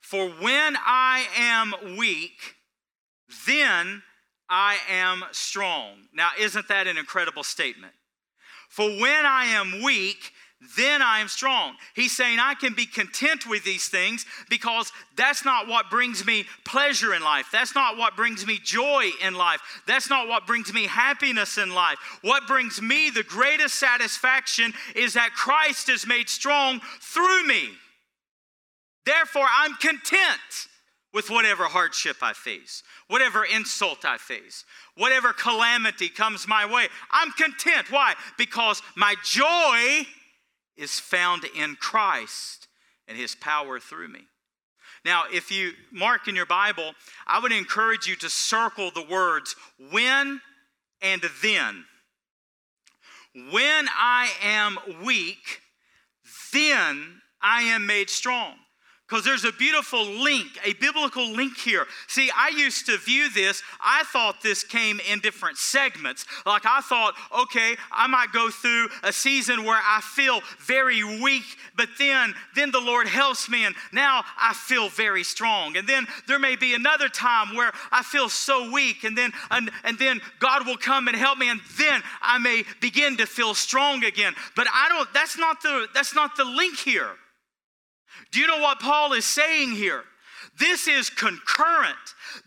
For 0.00 0.28
when 0.28 0.76
I 0.76 1.26
am 1.36 1.96
weak, 1.96 2.56
then 3.46 4.02
I 4.48 4.78
am 4.88 5.24
strong. 5.32 6.08
Now, 6.12 6.30
isn't 6.38 6.68
that 6.68 6.86
an 6.86 6.98
incredible 6.98 7.44
statement? 7.44 7.94
For 8.68 8.88
when 8.88 9.26
I 9.26 9.46
am 9.46 9.82
weak, 9.82 10.32
then 10.76 11.00
I 11.00 11.20
am 11.20 11.28
strong. 11.28 11.74
He's 11.94 12.14
saying 12.14 12.38
I 12.38 12.54
can 12.54 12.74
be 12.74 12.84
content 12.84 13.48
with 13.48 13.64
these 13.64 13.88
things 13.88 14.26
because 14.50 14.92
that's 15.16 15.42
not 15.42 15.66
what 15.66 15.88
brings 15.88 16.26
me 16.26 16.44
pleasure 16.64 17.14
in 17.14 17.22
life. 17.22 17.46
That's 17.50 17.74
not 17.74 17.96
what 17.96 18.14
brings 18.14 18.46
me 18.46 18.58
joy 18.62 19.08
in 19.24 19.34
life. 19.34 19.60
That's 19.86 20.10
not 20.10 20.28
what 20.28 20.46
brings 20.46 20.72
me 20.74 20.86
happiness 20.86 21.56
in 21.56 21.74
life. 21.74 21.98
What 22.20 22.46
brings 22.46 22.82
me 22.82 23.08
the 23.08 23.22
greatest 23.22 23.76
satisfaction 23.76 24.74
is 24.94 25.14
that 25.14 25.32
Christ 25.32 25.88
is 25.88 26.06
made 26.06 26.28
strong 26.28 26.80
through 27.00 27.46
me. 27.46 27.70
Therefore, 29.06 29.46
I'm 29.58 29.74
content 29.76 30.68
with 31.14 31.30
whatever 31.30 31.64
hardship 31.64 32.18
I 32.20 32.34
face, 32.34 32.82
whatever 33.08 33.44
insult 33.44 34.04
I 34.04 34.18
face, 34.18 34.64
whatever 34.94 35.32
calamity 35.32 36.10
comes 36.10 36.46
my 36.46 36.70
way. 36.70 36.88
I'm 37.10 37.32
content. 37.32 37.90
Why? 37.90 38.14
Because 38.36 38.82
my 38.94 39.14
joy 39.24 40.06
is 40.80 40.98
found 40.98 41.44
in 41.44 41.76
Christ 41.76 42.66
and 43.06 43.16
his 43.16 43.34
power 43.34 43.78
through 43.78 44.08
me. 44.08 44.26
Now, 45.04 45.24
if 45.32 45.50
you 45.50 45.72
mark 45.92 46.28
in 46.28 46.34
your 46.34 46.46
Bible, 46.46 46.92
I 47.26 47.38
would 47.38 47.52
encourage 47.52 48.06
you 48.06 48.16
to 48.16 48.28
circle 48.28 48.90
the 48.90 49.04
words 49.04 49.54
when 49.92 50.40
and 51.00 51.22
then. 51.42 51.84
When 53.52 53.88
I 53.96 54.30
am 54.42 54.78
weak, 55.04 55.60
then 56.52 57.20
I 57.40 57.62
am 57.62 57.86
made 57.86 58.10
strong 58.10 58.56
because 59.10 59.24
there's 59.24 59.44
a 59.44 59.52
beautiful 59.52 60.06
link, 60.06 60.46
a 60.64 60.72
biblical 60.74 61.28
link 61.28 61.58
here. 61.58 61.86
See, 62.06 62.30
I 62.36 62.50
used 62.50 62.86
to 62.86 62.96
view 62.96 63.28
this, 63.28 63.60
I 63.80 64.04
thought 64.04 64.40
this 64.40 64.62
came 64.62 65.00
in 65.10 65.18
different 65.18 65.58
segments. 65.58 66.26
Like 66.46 66.64
I 66.64 66.80
thought, 66.80 67.14
okay, 67.36 67.76
I 67.90 68.06
might 68.06 68.30
go 68.32 68.50
through 68.50 68.88
a 69.02 69.12
season 69.12 69.64
where 69.64 69.80
I 69.82 70.00
feel 70.00 70.40
very 70.60 71.02
weak, 71.02 71.42
but 71.76 71.88
then 71.98 72.34
then 72.54 72.70
the 72.70 72.80
Lord 72.80 73.08
helps 73.08 73.48
me 73.48 73.64
and 73.64 73.74
now 73.92 74.22
I 74.38 74.54
feel 74.54 74.88
very 74.88 75.24
strong. 75.24 75.76
And 75.76 75.88
then 75.88 76.06
there 76.28 76.38
may 76.38 76.54
be 76.54 76.74
another 76.74 77.08
time 77.08 77.56
where 77.56 77.72
I 77.90 78.04
feel 78.04 78.28
so 78.28 78.70
weak 78.70 79.02
and 79.02 79.18
then 79.18 79.32
and, 79.50 79.70
and 79.82 79.98
then 79.98 80.20
God 80.38 80.66
will 80.66 80.76
come 80.76 81.08
and 81.08 81.16
help 81.16 81.36
me 81.36 81.50
and 81.50 81.60
then 81.78 82.00
I 82.22 82.38
may 82.38 82.62
begin 82.80 83.16
to 83.16 83.26
feel 83.26 83.54
strong 83.54 84.04
again. 84.04 84.34
But 84.54 84.68
I 84.72 84.88
don't 84.88 85.12
that's 85.12 85.36
not 85.36 85.62
the 85.62 85.88
that's 85.92 86.14
not 86.14 86.36
the 86.36 86.44
link 86.44 86.78
here. 86.78 87.10
Do 88.30 88.40
you 88.40 88.46
know 88.46 88.60
what 88.60 88.80
Paul 88.80 89.12
is 89.12 89.24
saying 89.24 89.72
here? 89.72 90.04
This 90.58 90.88
is 90.88 91.08
concurrent. 91.08 91.96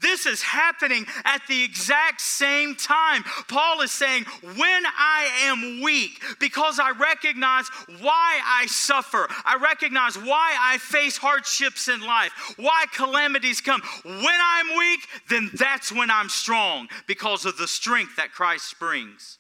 This 0.01 0.25
is 0.25 0.41
happening 0.41 1.05
at 1.25 1.41
the 1.47 1.63
exact 1.63 2.21
same 2.21 2.75
time. 2.75 3.23
Paul 3.47 3.81
is 3.81 3.91
saying, 3.91 4.25
When 4.43 4.57
I 4.85 5.29
am 5.43 5.81
weak, 5.81 6.21
because 6.39 6.79
I 6.79 6.91
recognize 6.91 7.67
why 8.01 8.39
I 8.45 8.67
suffer, 8.67 9.27
I 9.45 9.57
recognize 9.61 10.15
why 10.15 10.55
I 10.59 10.77
face 10.77 11.17
hardships 11.17 11.87
in 11.87 12.01
life, 12.01 12.53
why 12.57 12.85
calamities 12.93 13.61
come. 13.61 13.81
When 14.03 14.39
I'm 14.41 14.77
weak, 14.77 15.01
then 15.29 15.49
that's 15.53 15.91
when 15.91 16.11
I'm 16.11 16.29
strong 16.29 16.89
because 17.07 17.45
of 17.45 17.57
the 17.57 17.67
strength 17.67 18.15
that 18.17 18.31
Christ 18.31 18.79
brings. 18.79 19.39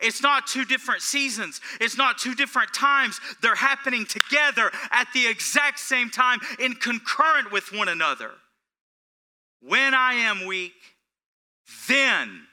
It's 0.00 0.22
not 0.22 0.46
two 0.46 0.64
different 0.64 1.02
seasons, 1.02 1.60
it's 1.80 1.96
not 1.96 2.18
two 2.18 2.34
different 2.34 2.72
times. 2.74 3.20
They're 3.42 3.54
happening 3.54 4.06
together 4.06 4.70
at 4.90 5.08
the 5.12 5.26
exact 5.26 5.78
same 5.78 6.10
time 6.10 6.40
in 6.58 6.74
concurrent 6.74 7.52
with 7.52 7.72
one 7.72 7.88
another. 7.88 8.32
When 9.60 9.94
I 9.94 10.14
am 10.14 10.46
weak, 10.46 10.72
then 11.88 12.46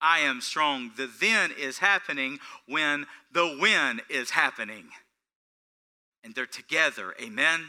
I 0.00 0.20
am 0.20 0.40
strong. 0.40 0.92
The 0.96 1.10
then 1.20 1.52
is 1.58 1.78
happening 1.78 2.38
when 2.66 3.06
the 3.32 3.56
when 3.58 4.00
is 4.08 4.30
happening. 4.30 4.88
And 6.24 6.34
they're 6.34 6.46
together. 6.46 7.14
Amen. 7.20 7.60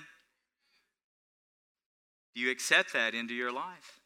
Do 2.34 2.42
you 2.42 2.50
accept 2.50 2.94
that 2.94 3.14
into 3.14 3.34
your 3.34 3.52
life? 3.52 4.01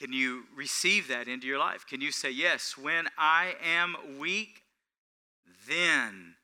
Can 0.00 0.14
you 0.14 0.44
receive 0.56 1.08
that 1.08 1.28
into 1.28 1.46
your 1.46 1.58
life? 1.58 1.86
Can 1.86 2.00
you 2.00 2.10
say, 2.10 2.30
Yes, 2.30 2.76
when 2.76 3.08
I 3.18 3.54
am 3.62 3.96
weak, 4.18 4.62
then 5.68 6.36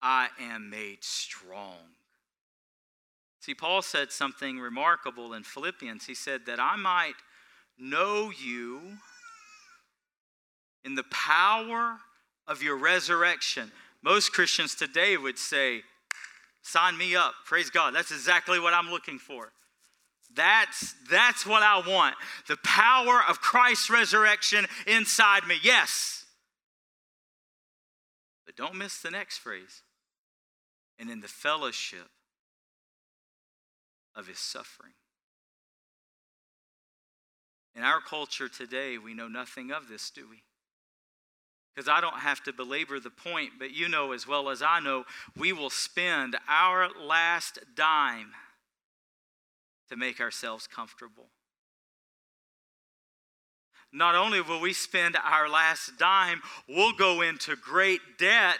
I 0.00 0.28
am 0.40 0.70
made 0.70 1.02
strong? 1.02 1.78
See, 3.40 3.54
Paul 3.54 3.82
said 3.82 4.12
something 4.12 4.60
remarkable 4.60 5.32
in 5.32 5.42
Philippians. 5.42 6.06
He 6.06 6.14
said 6.14 6.42
that 6.46 6.60
I 6.60 6.76
might 6.76 7.14
know 7.78 8.30
you 8.30 8.80
in 10.84 10.94
the 10.94 11.04
power 11.10 11.96
of 12.46 12.62
your 12.62 12.76
resurrection. 12.76 13.72
Most 14.02 14.32
Christians 14.32 14.74
today 14.74 15.16
would 15.16 15.38
say, 15.38 15.82
Sign 16.62 16.96
me 16.96 17.16
up. 17.16 17.32
Praise 17.46 17.70
God. 17.70 17.94
That's 17.94 18.12
exactly 18.12 18.60
what 18.60 18.74
I'm 18.74 18.90
looking 18.90 19.18
for. 19.18 19.50
That's, 20.34 20.94
that's 21.10 21.44
what 21.44 21.62
I 21.62 21.82
want. 21.86 22.14
The 22.46 22.56
power 22.64 23.20
of 23.28 23.40
Christ's 23.40 23.90
resurrection 23.90 24.66
inside 24.86 25.46
me. 25.46 25.56
Yes. 25.62 26.24
But 28.46 28.56
don't 28.56 28.76
miss 28.76 29.00
the 29.00 29.10
next 29.10 29.38
phrase. 29.38 29.82
And 30.98 31.10
in 31.10 31.20
the 31.20 31.28
fellowship 31.28 32.08
of 34.14 34.28
his 34.28 34.38
suffering. 34.38 34.92
In 37.74 37.82
our 37.82 38.00
culture 38.00 38.48
today, 38.48 38.98
we 38.98 39.14
know 39.14 39.28
nothing 39.28 39.70
of 39.70 39.88
this, 39.88 40.10
do 40.10 40.28
we? 40.28 40.42
because 41.80 41.88
I 41.88 42.00
don't 42.00 42.18
have 42.18 42.42
to 42.44 42.52
belabor 42.52 43.00
the 43.00 43.10
point, 43.10 43.52
but 43.58 43.72
you 43.72 43.88
know 43.88 44.12
as 44.12 44.26
well 44.26 44.50
as 44.50 44.60
I 44.60 44.80
know, 44.80 45.04
we 45.34 45.52
will 45.52 45.70
spend 45.70 46.36
our 46.48 46.88
last 47.00 47.58
dime 47.74 48.32
to 49.90 49.96
make 49.96 50.20
ourselves 50.20 50.66
comfortable. 50.66 51.26
Not 53.92 54.14
only 54.14 54.40
will 54.40 54.60
we 54.60 54.72
spend 54.72 55.16
our 55.16 55.48
last 55.48 55.98
dime, 55.98 56.40
we'll 56.68 56.92
go 56.92 57.22
into 57.22 57.56
great 57.56 58.00
debt 58.18 58.58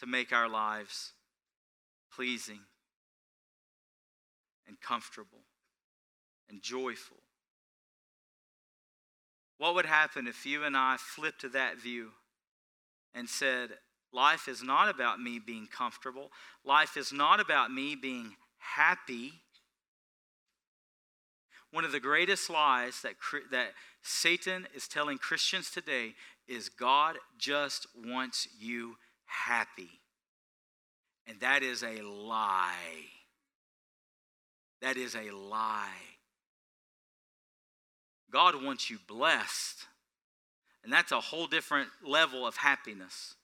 to 0.00 0.06
make 0.06 0.32
our 0.32 0.48
lives 0.48 1.12
pleasing 2.14 2.58
and 4.66 4.80
comfortable 4.80 5.44
and 6.50 6.60
joyful. 6.60 7.18
What 9.58 9.76
would 9.76 9.86
happen 9.86 10.26
if 10.26 10.44
you 10.44 10.64
and 10.64 10.76
I 10.76 10.96
flipped 10.98 11.42
to 11.42 11.48
that 11.50 11.78
view 11.78 12.10
and 13.14 13.28
said, 13.28 13.70
Life 14.12 14.48
is 14.48 14.62
not 14.62 14.90
about 14.90 15.20
me 15.20 15.38
being 15.38 15.66
comfortable. 15.66 16.30
Life 16.64 16.96
is 16.96 17.12
not 17.12 17.40
about 17.40 17.72
me 17.72 17.94
being 17.94 18.34
happy. 18.58 19.32
One 21.72 21.84
of 21.86 21.92
the 21.92 22.00
greatest 22.00 22.50
lies 22.50 23.00
that, 23.02 23.14
that 23.50 23.72
Satan 24.02 24.68
is 24.74 24.86
telling 24.86 25.16
Christians 25.18 25.70
today 25.70 26.14
is 26.46 26.68
God 26.68 27.16
just 27.38 27.86
wants 28.06 28.46
you 28.60 28.96
happy. 29.24 30.00
And 31.26 31.40
that 31.40 31.62
is 31.62 31.82
a 31.82 32.02
lie. 32.02 32.74
That 34.82 34.98
is 34.98 35.14
a 35.14 35.30
lie. 35.30 35.86
God 38.30 38.62
wants 38.62 38.90
you 38.90 38.98
blessed. 39.06 39.86
And 40.84 40.92
that's 40.92 41.12
a 41.12 41.20
whole 41.20 41.46
different 41.46 41.88
level 42.04 42.46
of 42.46 42.56
happiness. 42.56 43.34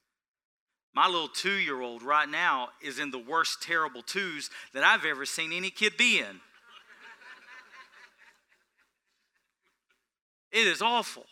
My 0.94 1.06
little 1.06 1.28
two 1.28 1.52
year 1.52 1.80
old 1.80 2.02
right 2.02 2.28
now 2.28 2.70
is 2.82 2.98
in 2.98 3.10
the 3.10 3.18
worst 3.18 3.62
terrible 3.62 4.02
twos 4.02 4.50
that 4.74 4.82
I've 4.82 5.04
ever 5.04 5.24
seen 5.24 5.52
any 5.52 5.70
kid 5.70 5.96
be 5.96 6.18
in. 6.18 6.40
It 10.52 10.66
is 10.66 10.82
awful. 10.82 11.26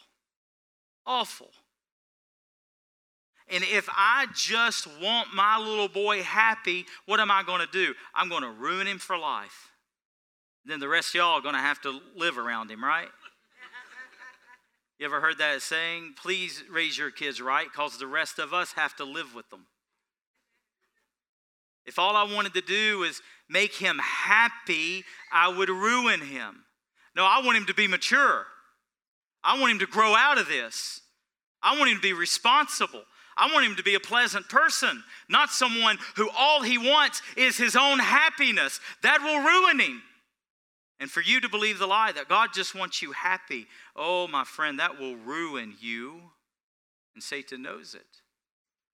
Awful. 1.06 1.50
And 3.49 3.62
if 3.62 3.88
I 3.90 4.26
just 4.35 4.88
want 5.00 5.28
my 5.35 5.58
little 5.58 5.88
boy 5.88 6.23
happy, 6.23 6.85
what 7.06 7.20
am 7.20 7.30
I 7.30 7.44
going 7.44 7.61
to 7.61 7.73
do? 7.73 7.94
I'm 8.14 8.28
going 8.28 8.42
to 8.42 8.50
ruin 8.50 8.87
him 8.87 8.99
for 8.99 9.16
life. 9.16 9.70
Then 10.64 10.80
the 10.80 10.88
rest 10.88 11.11
of 11.11 11.14
y'all 11.14 11.38
are 11.38 11.40
going 11.40 11.54
to 11.54 11.61
have 11.61 11.80
to 11.82 12.00
live 12.16 12.38
around 12.38 12.70
him, 12.70 12.82
right? 12.82 13.08
You 14.99 15.06
ever 15.06 15.20
heard 15.20 15.38
that 15.38 15.62
saying? 15.62 16.14
Please 16.20 16.64
raise 16.70 16.96
your 16.99 17.11
kids 17.11 17.40
right 17.40 17.66
because 17.70 17.99
the 17.99 18.06
rest 18.06 18.38
of 18.38 18.52
us 18.52 18.73
have 18.73 18.96
to 18.96 19.04
live 19.04 19.35
with 19.35 19.49
them. 19.50 19.66
If 21.85 21.99
all 21.99 22.16
I 22.16 22.25
wanted 22.25 22.54
to 22.54 22.62
do 22.62 22.99
was 22.99 23.20
make 23.49 23.75
him 23.75 24.00
happy, 24.02 25.04
I 25.32 25.49
would 25.49 25.68
ruin 25.68 26.20
him. 26.20 26.64
No, 27.14 27.25
I 27.25 27.42
want 27.44 27.58
him 27.58 27.66
to 27.66 27.75
be 27.75 27.87
mature. 27.87 28.46
I 29.47 29.61
want 29.61 29.71
him 29.71 29.79
to 29.79 29.87
grow 29.87 30.17
out 30.17 30.38
of 30.38 30.49
this. 30.49 31.00
I 31.62 31.79
want 31.79 31.88
him 31.88 31.97
to 31.97 32.03
be 32.03 32.12
responsible. 32.12 33.05
I 33.37 33.53
want 33.53 33.65
him 33.65 33.76
to 33.76 33.83
be 33.83 33.95
a 33.95 34.00
pleasant 34.00 34.49
person, 34.49 35.05
not 35.29 35.50
someone 35.50 35.99
who 36.17 36.29
all 36.37 36.62
he 36.62 36.79
wants 36.79 37.23
is 37.37 37.57
his 37.57 37.76
own 37.76 38.00
happiness. 38.00 38.80
That 39.02 39.21
will 39.23 39.39
ruin 39.39 39.78
him. 39.78 40.02
And 40.99 41.11
for 41.11 41.21
you 41.21 41.41
to 41.41 41.49
believe 41.49 41.78
the 41.78 41.87
lie 41.87 42.11
that 42.13 42.28
God 42.28 42.50
just 42.54 42.75
wants 42.75 43.02
you 43.02 43.13
happy, 43.13 43.67
oh, 43.95 44.26
my 44.26 44.45
friend, 44.45 44.80
that 44.80 44.99
will 44.99 45.17
ruin 45.17 45.75
you. 45.80 46.23
And 47.15 47.23
Satan 47.23 47.63
knows 47.63 47.95
it. 47.95 48.23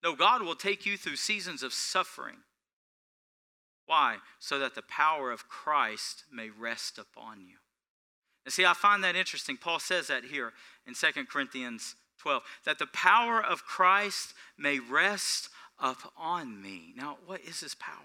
No, 0.03 0.15
God 0.15 0.43
will 0.43 0.57
take 0.57 0.85
you 0.85 0.99
through 0.99 1.17
seasons 1.17 1.62
of 1.62 1.73
suffering. 1.73 2.38
Why? 3.87 4.17
So 4.38 4.59
that 4.59 4.75
the 4.75 4.83
power 4.83 5.31
of 5.31 5.49
Christ 5.49 6.25
may 6.31 6.51
rest 6.51 6.99
upon 6.99 7.41
you. 7.41 7.62
And 8.44 8.52
see, 8.52 8.64
I 8.64 8.74
find 8.74 9.05
that 9.05 9.16
interesting. 9.16 9.57
Paul 9.57 9.78
says 9.78 10.09
that 10.09 10.24
here 10.24 10.52
in 10.87 10.94
2 10.94 11.24
Corinthians 11.31 11.94
12, 12.18 12.42
that 12.64 12.78
the 12.78 12.87
power 12.87 13.44
of 13.44 13.64
Christ 13.64 14.35
may 14.59 14.78
rest 14.78 15.48
upon 15.78 16.61
me. 16.61 16.92
Now, 16.96 17.18
what 17.26 17.40
is 17.40 17.61
this 17.61 17.74
power? 17.74 17.96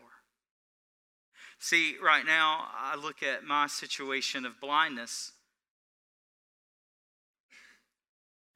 See, 1.59 1.95
right 2.03 2.25
now, 2.25 2.65
I 2.71 2.95
look 2.95 3.23
at 3.23 3.43
my 3.43 3.67
situation 3.67 4.45
of 4.45 4.61
blindness, 4.61 5.31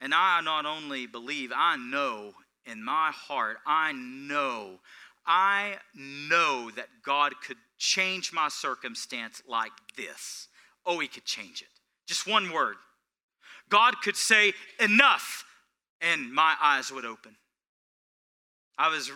and 0.00 0.14
I 0.14 0.40
not 0.40 0.66
only 0.66 1.06
believe, 1.06 1.52
I 1.54 1.76
know 1.76 2.32
in 2.64 2.82
my 2.82 3.10
heart, 3.12 3.58
I 3.66 3.92
know, 3.92 4.80
I 5.26 5.76
know 5.94 6.70
that 6.76 6.88
God 7.04 7.32
could 7.44 7.56
change 7.78 8.32
my 8.32 8.48
circumstance 8.48 9.42
like 9.48 9.72
this. 9.96 10.48
Oh, 10.84 10.98
He 10.98 11.08
could 11.08 11.24
change 11.24 11.62
it. 11.62 11.68
Just 12.06 12.26
one 12.26 12.52
word. 12.52 12.76
God 13.68 13.94
could 14.02 14.16
say, 14.16 14.52
enough, 14.80 15.44
and 16.00 16.32
my 16.32 16.54
eyes 16.60 16.90
would 16.92 17.04
open. 17.04 17.36
I 18.78 18.88
was 18.88 19.10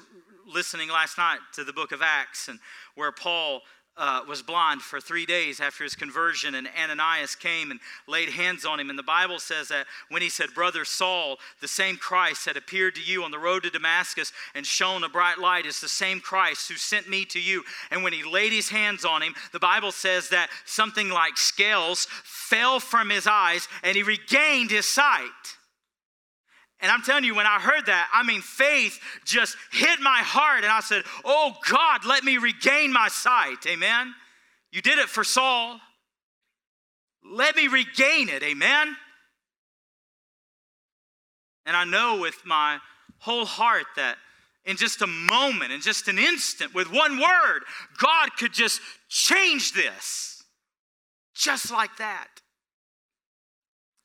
listening 0.47 0.89
last 0.89 1.19
night 1.19 1.41
to 1.55 1.65
the 1.65 1.73
book 1.73 1.93
of 1.93 2.03
Acts 2.03 2.49
and 2.49 2.59
where 2.95 3.13
Paul 3.13 3.63
uh, 3.99 4.21
was 4.29 4.43
blind 4.43 4.83
for 4.83 5.01
three 5.01 5.25
days 5.25 5.61
after 5.61 5.83
his 5.83 5.95
conversion, 5.95 6.55
and 6.55 6.69
Ananias 6.79 7.35
came 7.35 7.71
and 7.71 7.81
laid 8.07 8.29
hands 8.29 8.65
on 8.65 8.79
him. 8.79 8.91
And 8.91 8.99
the 8.99 9.03
Bible 9.03 9.39
says 9.39 9.69
that 9.69 9.87
when 10.11 10.23
he 10.23 10.29
said, 10.29 10.55
Brother 10.55 10.85
Saul, 10.85 11.39
the 11.61 11.69
same 11.69 11.97
Christ 11.97 12.47
had 12.47 12.57
appeared 12.57 12.95
to 12.97 13.03
you 13.03 13.25
on 13.25 13.31
the 13.31 13.39
road 13.39 13.63
to 13.63 13.71
Damascus 13.71 14.33
and 14.55 14.67
shone 14.67 15.05
a 15.05 15.09
bright 15.09 15.39
light 15.39 15.67
is 15.67 15.81
the 15.81 15.89
same 15.89 16.21
Christ 16.21 16.69
who 16.69 16.77
sent 16.77 17.09
me 17.09 17.25
to 17.27 17.41
you. 17.41 17.65
And 17.91 18.03
when 18.03 18.13
he 18.13 18.23
laid 18.23 18.53
his 18.53 18.69
hands 18.69 19.05
on 19.05 19.23
him, 19.23 19.35
the 19.53 19.59
Bible 19.59 19.93
says 19.93 20.29
that 20.29 20.51
something 20.67 21.09
like 21.09 21.39
scales 21.39 22.07
fell 22.23 22.81
from 22.81 23.11
his 23.11 23.27
eyes 23.27 23.67
and 23.83 23.97
he 23.97 24.03
regained 24.03 24.71
his 24.71 24.87
sight. 24.87 25.56
And 26.81 26.91
I'm 26.91 27.03
telling 27.03 27.25
you, 27.25 27.35
when 27.35 27.47
I 27.47 27.59
heard 27.59 27.87
that, 27.87 28.09
I 28.13 28.23
mean, 28.23 28.43
faith 28.43 29.01
just 29.25 29.57
hit 29.73 29.99
my 30.01 30.19
heart. 30.19 30.63
And 30.63 30.73
I 30.73 30.81
said, 30.81 31.05
Oh 31.25 31.55
God, 31.69 32.05
let 32.05 32.23
me 32.23 32.37
regain 32.37 32.93
my 32.93 33.09
sight. 33.09 33.67
Amen. 33.67 34.15
You 34.73 34.83
did 34.83 34.99
it 34.99 35.09
for 35.09 35.25
Saul. 35.25 35.81
Let 37.25 37.57
me 37.57 37.69
regain 37.69 38.29
it. 38.29 38.43
Amen. 38.43 38.95
And 41.65 41.77
I 41.77 41.85
know 41.85 42.21
with 42.21 42.37
my 42.45 42.79
whole 43.19 43.47
heart 43.47 43.87
that 43.97 44.17
in 44.67 44.77
just 44.77 45.01
a 45.01 45.07
moment, 45.07 45.73
in 45.73 45.81
just 45.81 46.09
an 46.09 46.19
instant, 46.19 46.75
with 46.75 46.93
one 46.93 47.19
word, 47.19 47.63
God 47.99 48.31
could 48.37 48.53
just 48.53 48.81
change 49.09 49.73
this. 49.73 50.45
Just 51.35 51.71
like 51.71 51.97
that. 51.99 52.29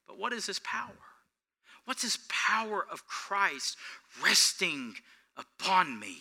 But 0.07 0.17
what 0.17 0.33
is 0.33 0.45
his 0.45 0.59
power? 0.59 1.00
What's 1.91 2.03
this 2.03 2.19
power 2.29 2.87
of 2.89 3.05
Christ 3.05 3.75
resting 4.23 4.93
upon 5.35 5.99
me? 5.99 6.19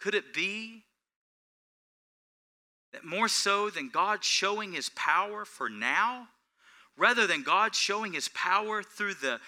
Could 0.00 0.14
it 0.14 0.32
be 0.32 0.84
that 2.94 3.04
more 3.04 3.28
so 3.28 3.68
than 3.68 3.90
God 3.90 4.24
showing 4.24 4.72
his 4.72 4.88
power 4.88 5.44
for 5.44 5.68
now, 5.68 6.28
rather 6.96 7.26
than 7.26 7.42
God 7.42 7.74
showing 7.74 8.14
his 8.14 8.30
power 8.30 8.82
through 8.82 9.16
the 9.16 9.38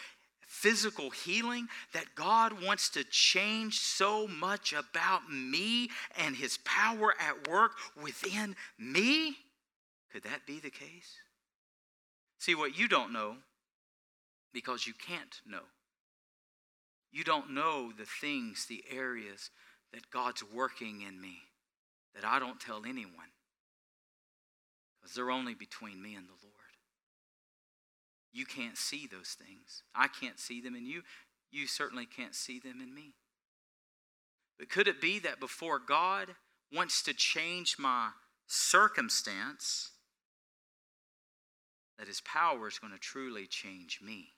physical 0.46 1.08
healing, 1.08 1.68
that 1.94 2.14
God 2.14 2.62
wants 2.62 2.90
to 2.90 3.02
change 3.02 3.78
so 3.78 4.26
much 4.28 4.74
about 4.74 5.32
me 5.32 5.88
and 6.18 6.36
his 6.36 6.58
power 6.58 7.14
at 7.18 7.48
work 7.48 7.72
within 8.02 8.54
me? 8.78 9.34
Could 10.12 10.24
that 10.24 10.44
be 10.46 10.60
the 10.60 10.68
case? 10.68 11.14
See, 12.38 12.54
what 12.54 12.76
you 12.76 12.86
don't 12.86 13.14
know 13.14 13.36
because 14.52 14.86
you 14.86 14.94
can't 14.94 15.40
know. 15.46 15.64
You 17.12 17.24
don't 17.24 17.52
know 17.52 17.92
the 17.96 18.06
things, 18.06 18.66
the 18.66 18.84
areas 18.90 19.50
that 19.92 20.10
God's 20.10 20.44
working 20.44 21.02
in 21.02 21.20
me 21.20 21.38
that 22.14 22.24
I 22.24 22.38
don't 22.38 22.60
tell 22.60 22.84
anyone 22.84 23.32
because 25.00 25.14
they're 25.14 25.30
only 25.30 25.54
between 25.54 26.02
me 26.02 26.14
and 26.14 26.26
the 26.26 26.42
Lord. 26.42 26.54
You 28.32 28.46
can't 28.46 28.76
see 28.76 29.08
those 29.10 29.36
things. 29.38 29.82
I 29.94 30.06
can't 30.06 30.38
see 30.38 30.60
them 30.60 30.76
in 30.76 30.86
you. 30.86 31.02
You 31.50 31.66
certainly 31.66 32.06
can't 32.06 32.34
see 32.34 32.60
them 32.60 32.80
in 32.80 32.94
me. 32.94 33.14
But 34.58 34.68
could 34.68 34.86
it 34.86 35.00
be 35.00 35.18
that 35.20 35.40
before 35.40 35.78
God 35.78 36.28
wants 36.72 37.02
to 37.02 37.14
change 37.14 37.76
my 37.78 38.10
circumstance, 38.46 39.90
that 41.98 42.06
his 42.06 42.20
power 42.20 42.68
is 42.68 42.78
going 42.78 42.92
to 42.92 42.98
truly 42.98 43.46
change 43.46 44.00
me? 44.00 44.28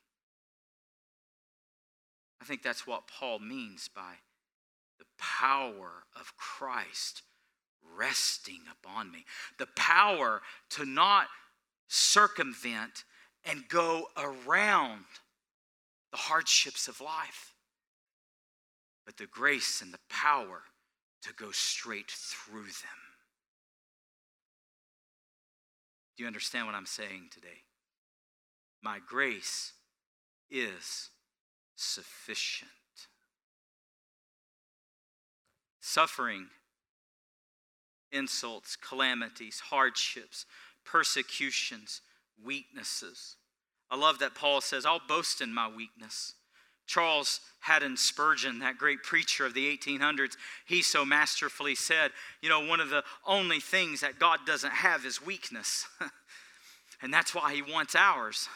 I 2.42 2.44
think 2.44 2.64
that's 2.64 2.88
what 2.88 3.06
Paul 3.06 3.38
means 3.38 3.88
by 3.94 4.14
the 4.98 5.04
power 5.16 6.02
of 6.18 6.36
Christ 6.36 7.22
resting 7.96 8.62
upon 8.68 9.12
me. 9.12 9.24
The 9.58 9.68
power 9.76 10.42
to 10.70 10.84
not 10.84 11.28
circumvent 11.86 13.04
and 13.44 13.68
go 13.68 14.08
around 14.16 15.04
the 16.10 16.16
hardships 16.16 16.88
of 16.88 17.00
life, 17.00 17.54
but 19.06 19.18
the 19.18 19.26
grace 19.26 19.80
and 19.80 19.94
the 19.94 20.00
power 20.10 20.62
to 21.22 21.32
go 21.34 21.52
straight 21.52 22.10
through 22.10 22.62
them. 22.62 23.02
Do 26.16 26.24
you 26.24 26.26
understand 26.26 26.66
what 26.66 26.74
I'm 26.74 26.86
saying 26.86 27.28
today? 27.30 27.62
My 28.82 28.98
grace 29.06 29.74
is 30.50 31.10
sufficient. 31.82 32.70
Suffering, 35.80 36.46
insults, 38.12 38.76
calamities, 38.76 39.60
hardships, 39.60 40.46
persecutions, 40.84 42.00
weaknesses. 42.44 43.36
I 43.90 43.96
love 43.96 44.20
that 44.20 44.34
Paul 44.34 44.60
says, 44.60 44.86
I'll 44.86 45.02
boast 45.06 45.40
in 45.40 45.52
my 45.52 45.68
weakness. 45.68 46.34
Charles 46.86 47.40
Haddon 47.60 47.96
Spurgeon, 47.96 48.58
that 48.58 48.78
great 48.78 49.02
preacher 49.02 49.46
of 49.46 49.54
the 49.54 49.76
1800s, 49.76 50.36
he 50.66 50.82
so 50.82 51.04
masterfully 51.04 51.74
said, 51.74 52.10
You 52.40 52.48
know, 52.48 52.66
one 52.66 52.80
of 52.80 52.90
the 52.90 53.04
only 53.26 53.60
things 53.60 54.00
that 54.00 54.18
God 54.18 54.40
doesn't 54.46 54.72
have 54.72 55.04
is 55.04 55.24
weakness. 55.24 55.86
and 57.02 57.12
that's 57.12 57.34
why 57.34 57.54
he 57.54 57.62
wants 57.62 57.94
ours. 57.94 58.48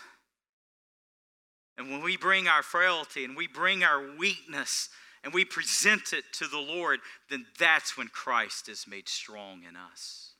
And 1.78 1.90
when 1.90 2.02
we 2.02 2.16
bring 2.16 2.48
our 2.48 2.62
frailty 2.62 3.24
and 3.24 3.36
we 3.36 3.46
bring 3.46 3.84
our 3.84 4.02
weakness 4.16 4.88
and 5.22 5.34
we 5.34 5.44
present 5.44 6.12
it 6.12 6.24
to 6.34 6.46
the 6.46 6.58
Lord, 6.58 7.00
then 7.28 7.46
that's 7.58 7.96
when 7.96 8.08
Christ 8.08 8.68
is 8.68 8.86
made 8.88 9.08
strong 9.08 9.62
in 9.68 9.76
us. 9.76 10.30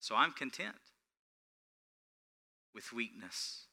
So 0.00 0.14
I'm 0.14 0.32
content 0.32 0.76
with 2.74 2.92
weakness, 2.92 3.64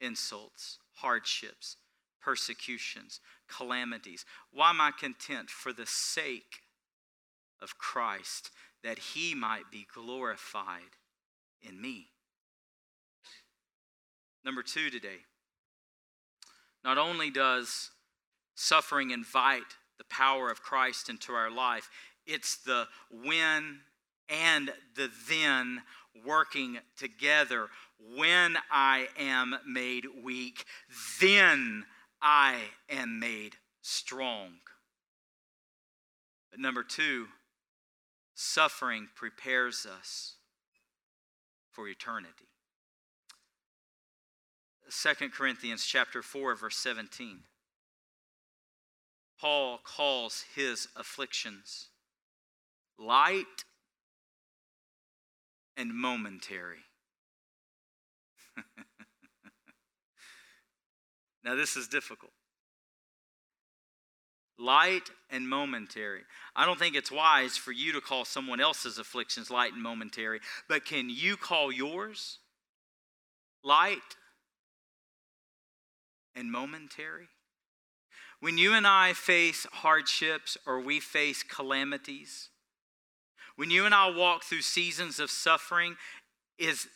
insults, 0.00 0.78
hardships, 0.96 1.76
persecutions, 2.20 3.20
calamities. 3.48 4.24
Why 4.52 4.70
am 4.70 4.80
I 4.80 4.90
content? 4.98 5.50
For 5.50 5.72
the 5.72 5.86
sake 5.86 6.62
of 7.60 7.78
Christ, 7.78 8.50
that 8.82 8.98
he 8.98 9.34
might 9.34 9.70
be 9.70 9.86
glorified 9.94 10.96
in 11.62 11.80
me. 11.80 12.08
Number 14.44 14.62
two 14.62 14.90
today. 14.90 15.24
Not 16.84 16.98
only 16.98 17.30
does 17.30 17.90
suffering 18.54 19.10
invite 19.10 19.62
the 19.98 20.04
power 20.04 20.50
of 20.50 20.62
Christ 20.62 21.08
into 21.08 21.32
our 21.32 21.50
life, 21.50 21.88
it's 22.26 22.56
the 22.56 22.88
when 23.10 23.80
and 24.28 24.72
the 24.96 25.10
then 25.28 25.82
working 26.24 26.78
together. 26.96 27.68
When 28.16 28.56
I 28.70 29.08
am 29.18 29.56
made 29.66 30.06
weak, 30.22 30.64
then 31.20 31.84
I 32.20 32.56
am 32.88 33.20
made 33.20 33.56
strong. 33.80 34.54
But 36.50 36.60
number 36.60 36.82
two, 36.82 37.28
suffering 38.34 39.08
prepares 39.14 39.86
us 39.86 40.34
for 41.70 41.88
eternity. 41.88 42.48
2 45.00 45.30
Corinthians 45.30 45.86
chapter 45.86 46.22
4 46.22 46.54
verse 46.54 46.76
17. 46.76 47.40
Paul 49.40 49.80
calls 49.82 50.44
his 50.54 50.88
afflictions 50.96 51.88
light 52.98 53.64
and 55.76 55.94
momentary. 55.94 56.84
now, 61.44 61.56
this 61.56 61.76
is 61.76 61.88
difficult. 61.88 62.32
Light 64.58 65.10
and 65.30 65.48
momentary. 65.48 66.20
I 66.54 66.66
don't 66.66 66.78
think 66.78 66.94
it's 66.94 67.10
wise 67.10 67.56
for 67.56 67.72
you 67.72 67.92
to 67.94 68.00
call 68.00 68.24
someone 68.24 68.60
else's 68.60 68.98
afflictions 68.98 69.50
light 69.50 69.72
and 69.72 69.82
momentary, 69.82 70.38
but 70.68 70.84
can 70.84 71.08
you 71.10 71.36
call 71.36 71.72
yours 71.72 72.38
light 73.64 73.98
and 76.34 76.50
momentary? 76.50 77.28
When 78.40 78.58
you 78.58 78.74
and 78.74 78.86
I 78.86 79.12
face 79.12 79.66
hardships 79.70 80.56
or 80.66 80.80
we 80.80 80.98
face 80.98 81.42
calamities, 81.42 82.48
when 83.56 83.70
you 83.70 83.84
and 83.84 83.94
I 83.94 84.10
walk 84.10 84.44
through 84.44 84.62
seasons 84.62 85.20
of 85.20 85.30
suffering, 85.30 85.96
is 86.58 86.88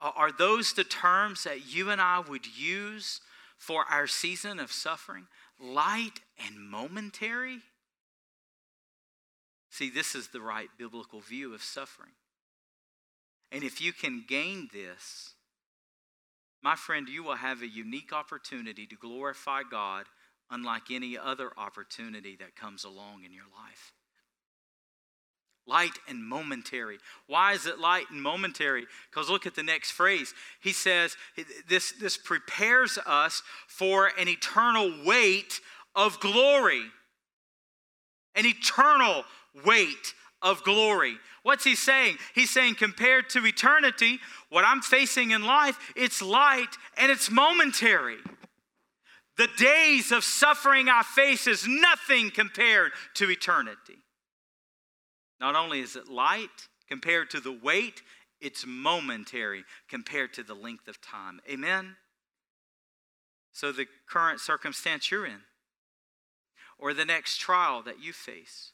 are 0.00 0.32
those 0.32 0.74
the 0.74 0.84
terms 0.84 1.44
that 1.44 1.72
you 1.72 1.90
and 1.90 2.00
I 2.00 2.20
would 2.20 2.46
use 2.46 3.20
for 3.56 3.84
our 3.90 4.06
season 4.06 4.60
of 4.60 4.70
suffering? 4.70 5.26
Light 5.58 6.20
and 6.46 6.60
momentary? 6.60 7.60
See, 9.70 9.88
this 9.88 10.14
is 10.14 10.28
the 10.28 10.40
right 10.40 10.68
biblical 10.78 11.20
view 11.20 11.54
of 11.54 11.62
suffering. 11.62 12.12
And 13.50 13.64
if 13.64 13.80
you 13.80 13.92
can 13.92 14.24
gain 14.28 14.68
this, 14.72 15.33
my 16.64 16.74
friend, 16.74 17.08
you 17.08 17.22
will 17.22 17.36
have 17.36 17.60
a 17.60 17.68
unique 17.68 18.12
opportunity 18.12 18.86
to 18.86 18.96
glorify 18.96 19.60
God 19.70 20.06
unlike 20.50 20.90
any 20.90 21.16
other 21.16 21.50
opportunity 21.58 22.36
that 22.36 22.56
comes 22.56 22.84
along 22.84 23.24
in 23.24 23.32
your 23.32 23.44
life 23.54 23.92
light 25.66 25.98
and 26.08 26.22
momentary. 26.22 26.98
Why 27.26 27.52
is 27.52 27.66
it 27.66 27.78
light 27.78 28.10
and 28.10 28.22
momentary? 28.22 28.86
Because 29.10 29.30
look 29.30 29.46
at 29.46 29.54
the 29.54 29.62
next 29.62 29.92
phrase. 29.92 30.34
He 30.60 30.72
says 30.72 31.16
this, 31.68 31.92
this 31.92 32.16
prepares 32.16 32.98
us 33.06 33.42
for 33.66 34.10
an 34.18 34.28
eternal 34.28 34.92
weight 35.04 35.60
of 35.94 36.20
glory. 36.20 36.82
An 38.34 38.44
eternal 38.46 39.24
weight 39.64 40.12
of 40.44 40.62
glory. 40.62 41.16
What's 41.42 41.64
he 41.64 41.74
saying? 41.74 42.18
He's 42.34 42.50
saying, 42.50 42.76
compared 42.76 43.30
to 43.30 43.44
eternity, 43.44 44.20
what 44.50 44.64
I'm 44.64 44.82
facing 44.82 45.32
in 45.32 45.42
life, 45.42 45.76
it's 45.96 46.22
light 46.22 46.76
and 46.96 47.10
it's 47.10 47.30
momentary. 47.30 48.18
The 49.36 49.48
days 49.58 50.12
of 50.12 50.22
suffering 50.22 50.88
I 50.88 51.02
face 51.02 51.48
is 51.48 51.66
nothing 51.66 52.30
compared 52.30 52.92
to 53.14 53.30
eternity. 53.30 53.98
Not 55.40 55.56
only 55.56 55.80
is 55.80 55.96
it 55.96 56.08
light 56.08 56.68
compared 56.88 57.30
to 57.30 57.40
the 57.40 57.52
weight, 57.52 58.02
it's 58.40 58.64
momentary 58.66 59.64
compared 59.88 60.34
to 60.34 60.42
the 60.42 60.54
length 60.54 60.86
of 60.86 61.00
time. 61.00 61.40
Amen? 61.50 61.96
So, 63.52 63.72
the 63.72 63.86
current 64.08 64.40
circumstance 64.40 65.10
you're 65.10 65.26
in, 65.26 65.40
or 66.78 66.92
the 66.92 67.04
next 67.04 67.38
trial 67.38 67.82
that 67.82 68.02
you 68.02 68.12
face, 68.12 68.72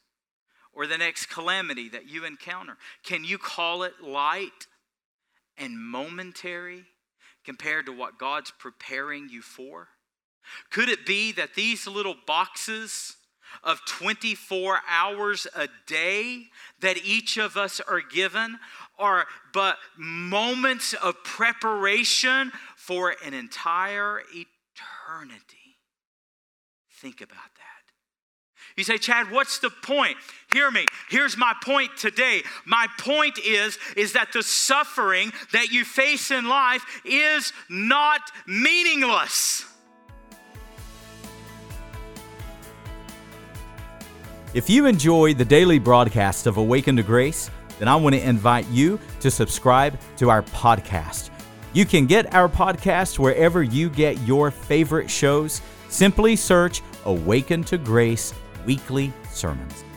or 0.73 0.87
the 0.87 0.97
next 0.97 1.27
calamity 1.27 1.89
that 1.89 2.07
you 2.07 2.25
encounter, 2.25 2.77
can 3.03 3.23
you 3.23 3.37
call 3.37 3.83
it 3.83 3.93
light 4.01 4.67
and 5.57 5.77
momentary 5.77 6.85
compared 7.43 7.85
to 7.85 7.91
what 7.91 8.17
God's 8.17 8.51
preparing 8.51 9.29
you 9.29 9.41
for? 9.41 9.89
Could 10.69 10.89
it 10.89 11.05
be 11.05 11.31
that 11.33 11.55
these 11.55 11.87
little 11.87 12.15
boxes 12.25 13.15
of 13.63 13.81
24 13.85 14.79
hours 14.89 15.47
a 15.55 15.67
day 15.87 16.45
that 16.79 16.97
each 17.05 17.37
of 17.37 17.57
us 17.57 17.79
are 17.81 18.01
given 18.01 18.57
are 18.97 19.25
but 19.53 19.77
moments 19.97 20.93
of 20.93 21.23
preparation 21.23 22.51
for 22.75 23.15
an 23.23 23.33
entire 23.33 24.21
eternity. 24.29 25.57
Think 26.89 27.21
about 27.21 27.35
that. 27.57 27.80
You 28.77 28.83
say, 28.83 28.97
Chad, 28.97 29.31
what's 29.31 29.59
the 29.59 29.69
point? 29.69 30.17
Hear 30.53 30.71
me. 30.71 30.85
Here's 31.09 31.37
my 31.37 31.53
point 31.63 31.97
today. 31.97 32.41
My 32.65 32.87
point 32.97 33.37
is, 33.39 33.77
is 33.95 34.13
that 34.13 34.33
the 34.33 34.43
suffering 34.43 35.31
that 35.51 35.69
you 35.69 35.85
face 35.85 36.31
in 36.31 36.47
life 36.47 36.83
is 37.05 37.53
not 37.69 38.21
meaningless. 38.47 39.65
If 44.53 44.69
you 44.69 44.85
enjoy 44.85 45.33
the 45.33 45.45
daily 45.45 45.79
broadcast 45.79 46.45
of 46.45 46.57
Awaken 46.57 46.97
to 46.97 47.03
Grace, 47.03 47.49
then 47.79 47.87
I 47.87 47.95
want 47.95 48.15
to 48.15 48.21
invite 48.21 48.67
you 48.67 48.99
to 49.21 49.31
subscribe 49.31 49.97
to 50.17 50.29
our 50.29 50.43
podcast. 50.43 51.29
You 51.73 51.85
can 51.85 52.05
get 52.05 52.33
our 52.35 52.49
podcast 52.49 53.17
wherever 53.17 53.63
you 53.63 53.89
get 53.89 54.19
your 54.23 54.51
favorite 54.51 55.09
shows. 55.09 55.61
Simply 55.87 56.35
search 56.35 56.81
Awaken 57.05 57.63
to 57.63 57.77
Grace 57.77 58.33
Weekly 58.65 59.11
Sermons. 59.29 59.90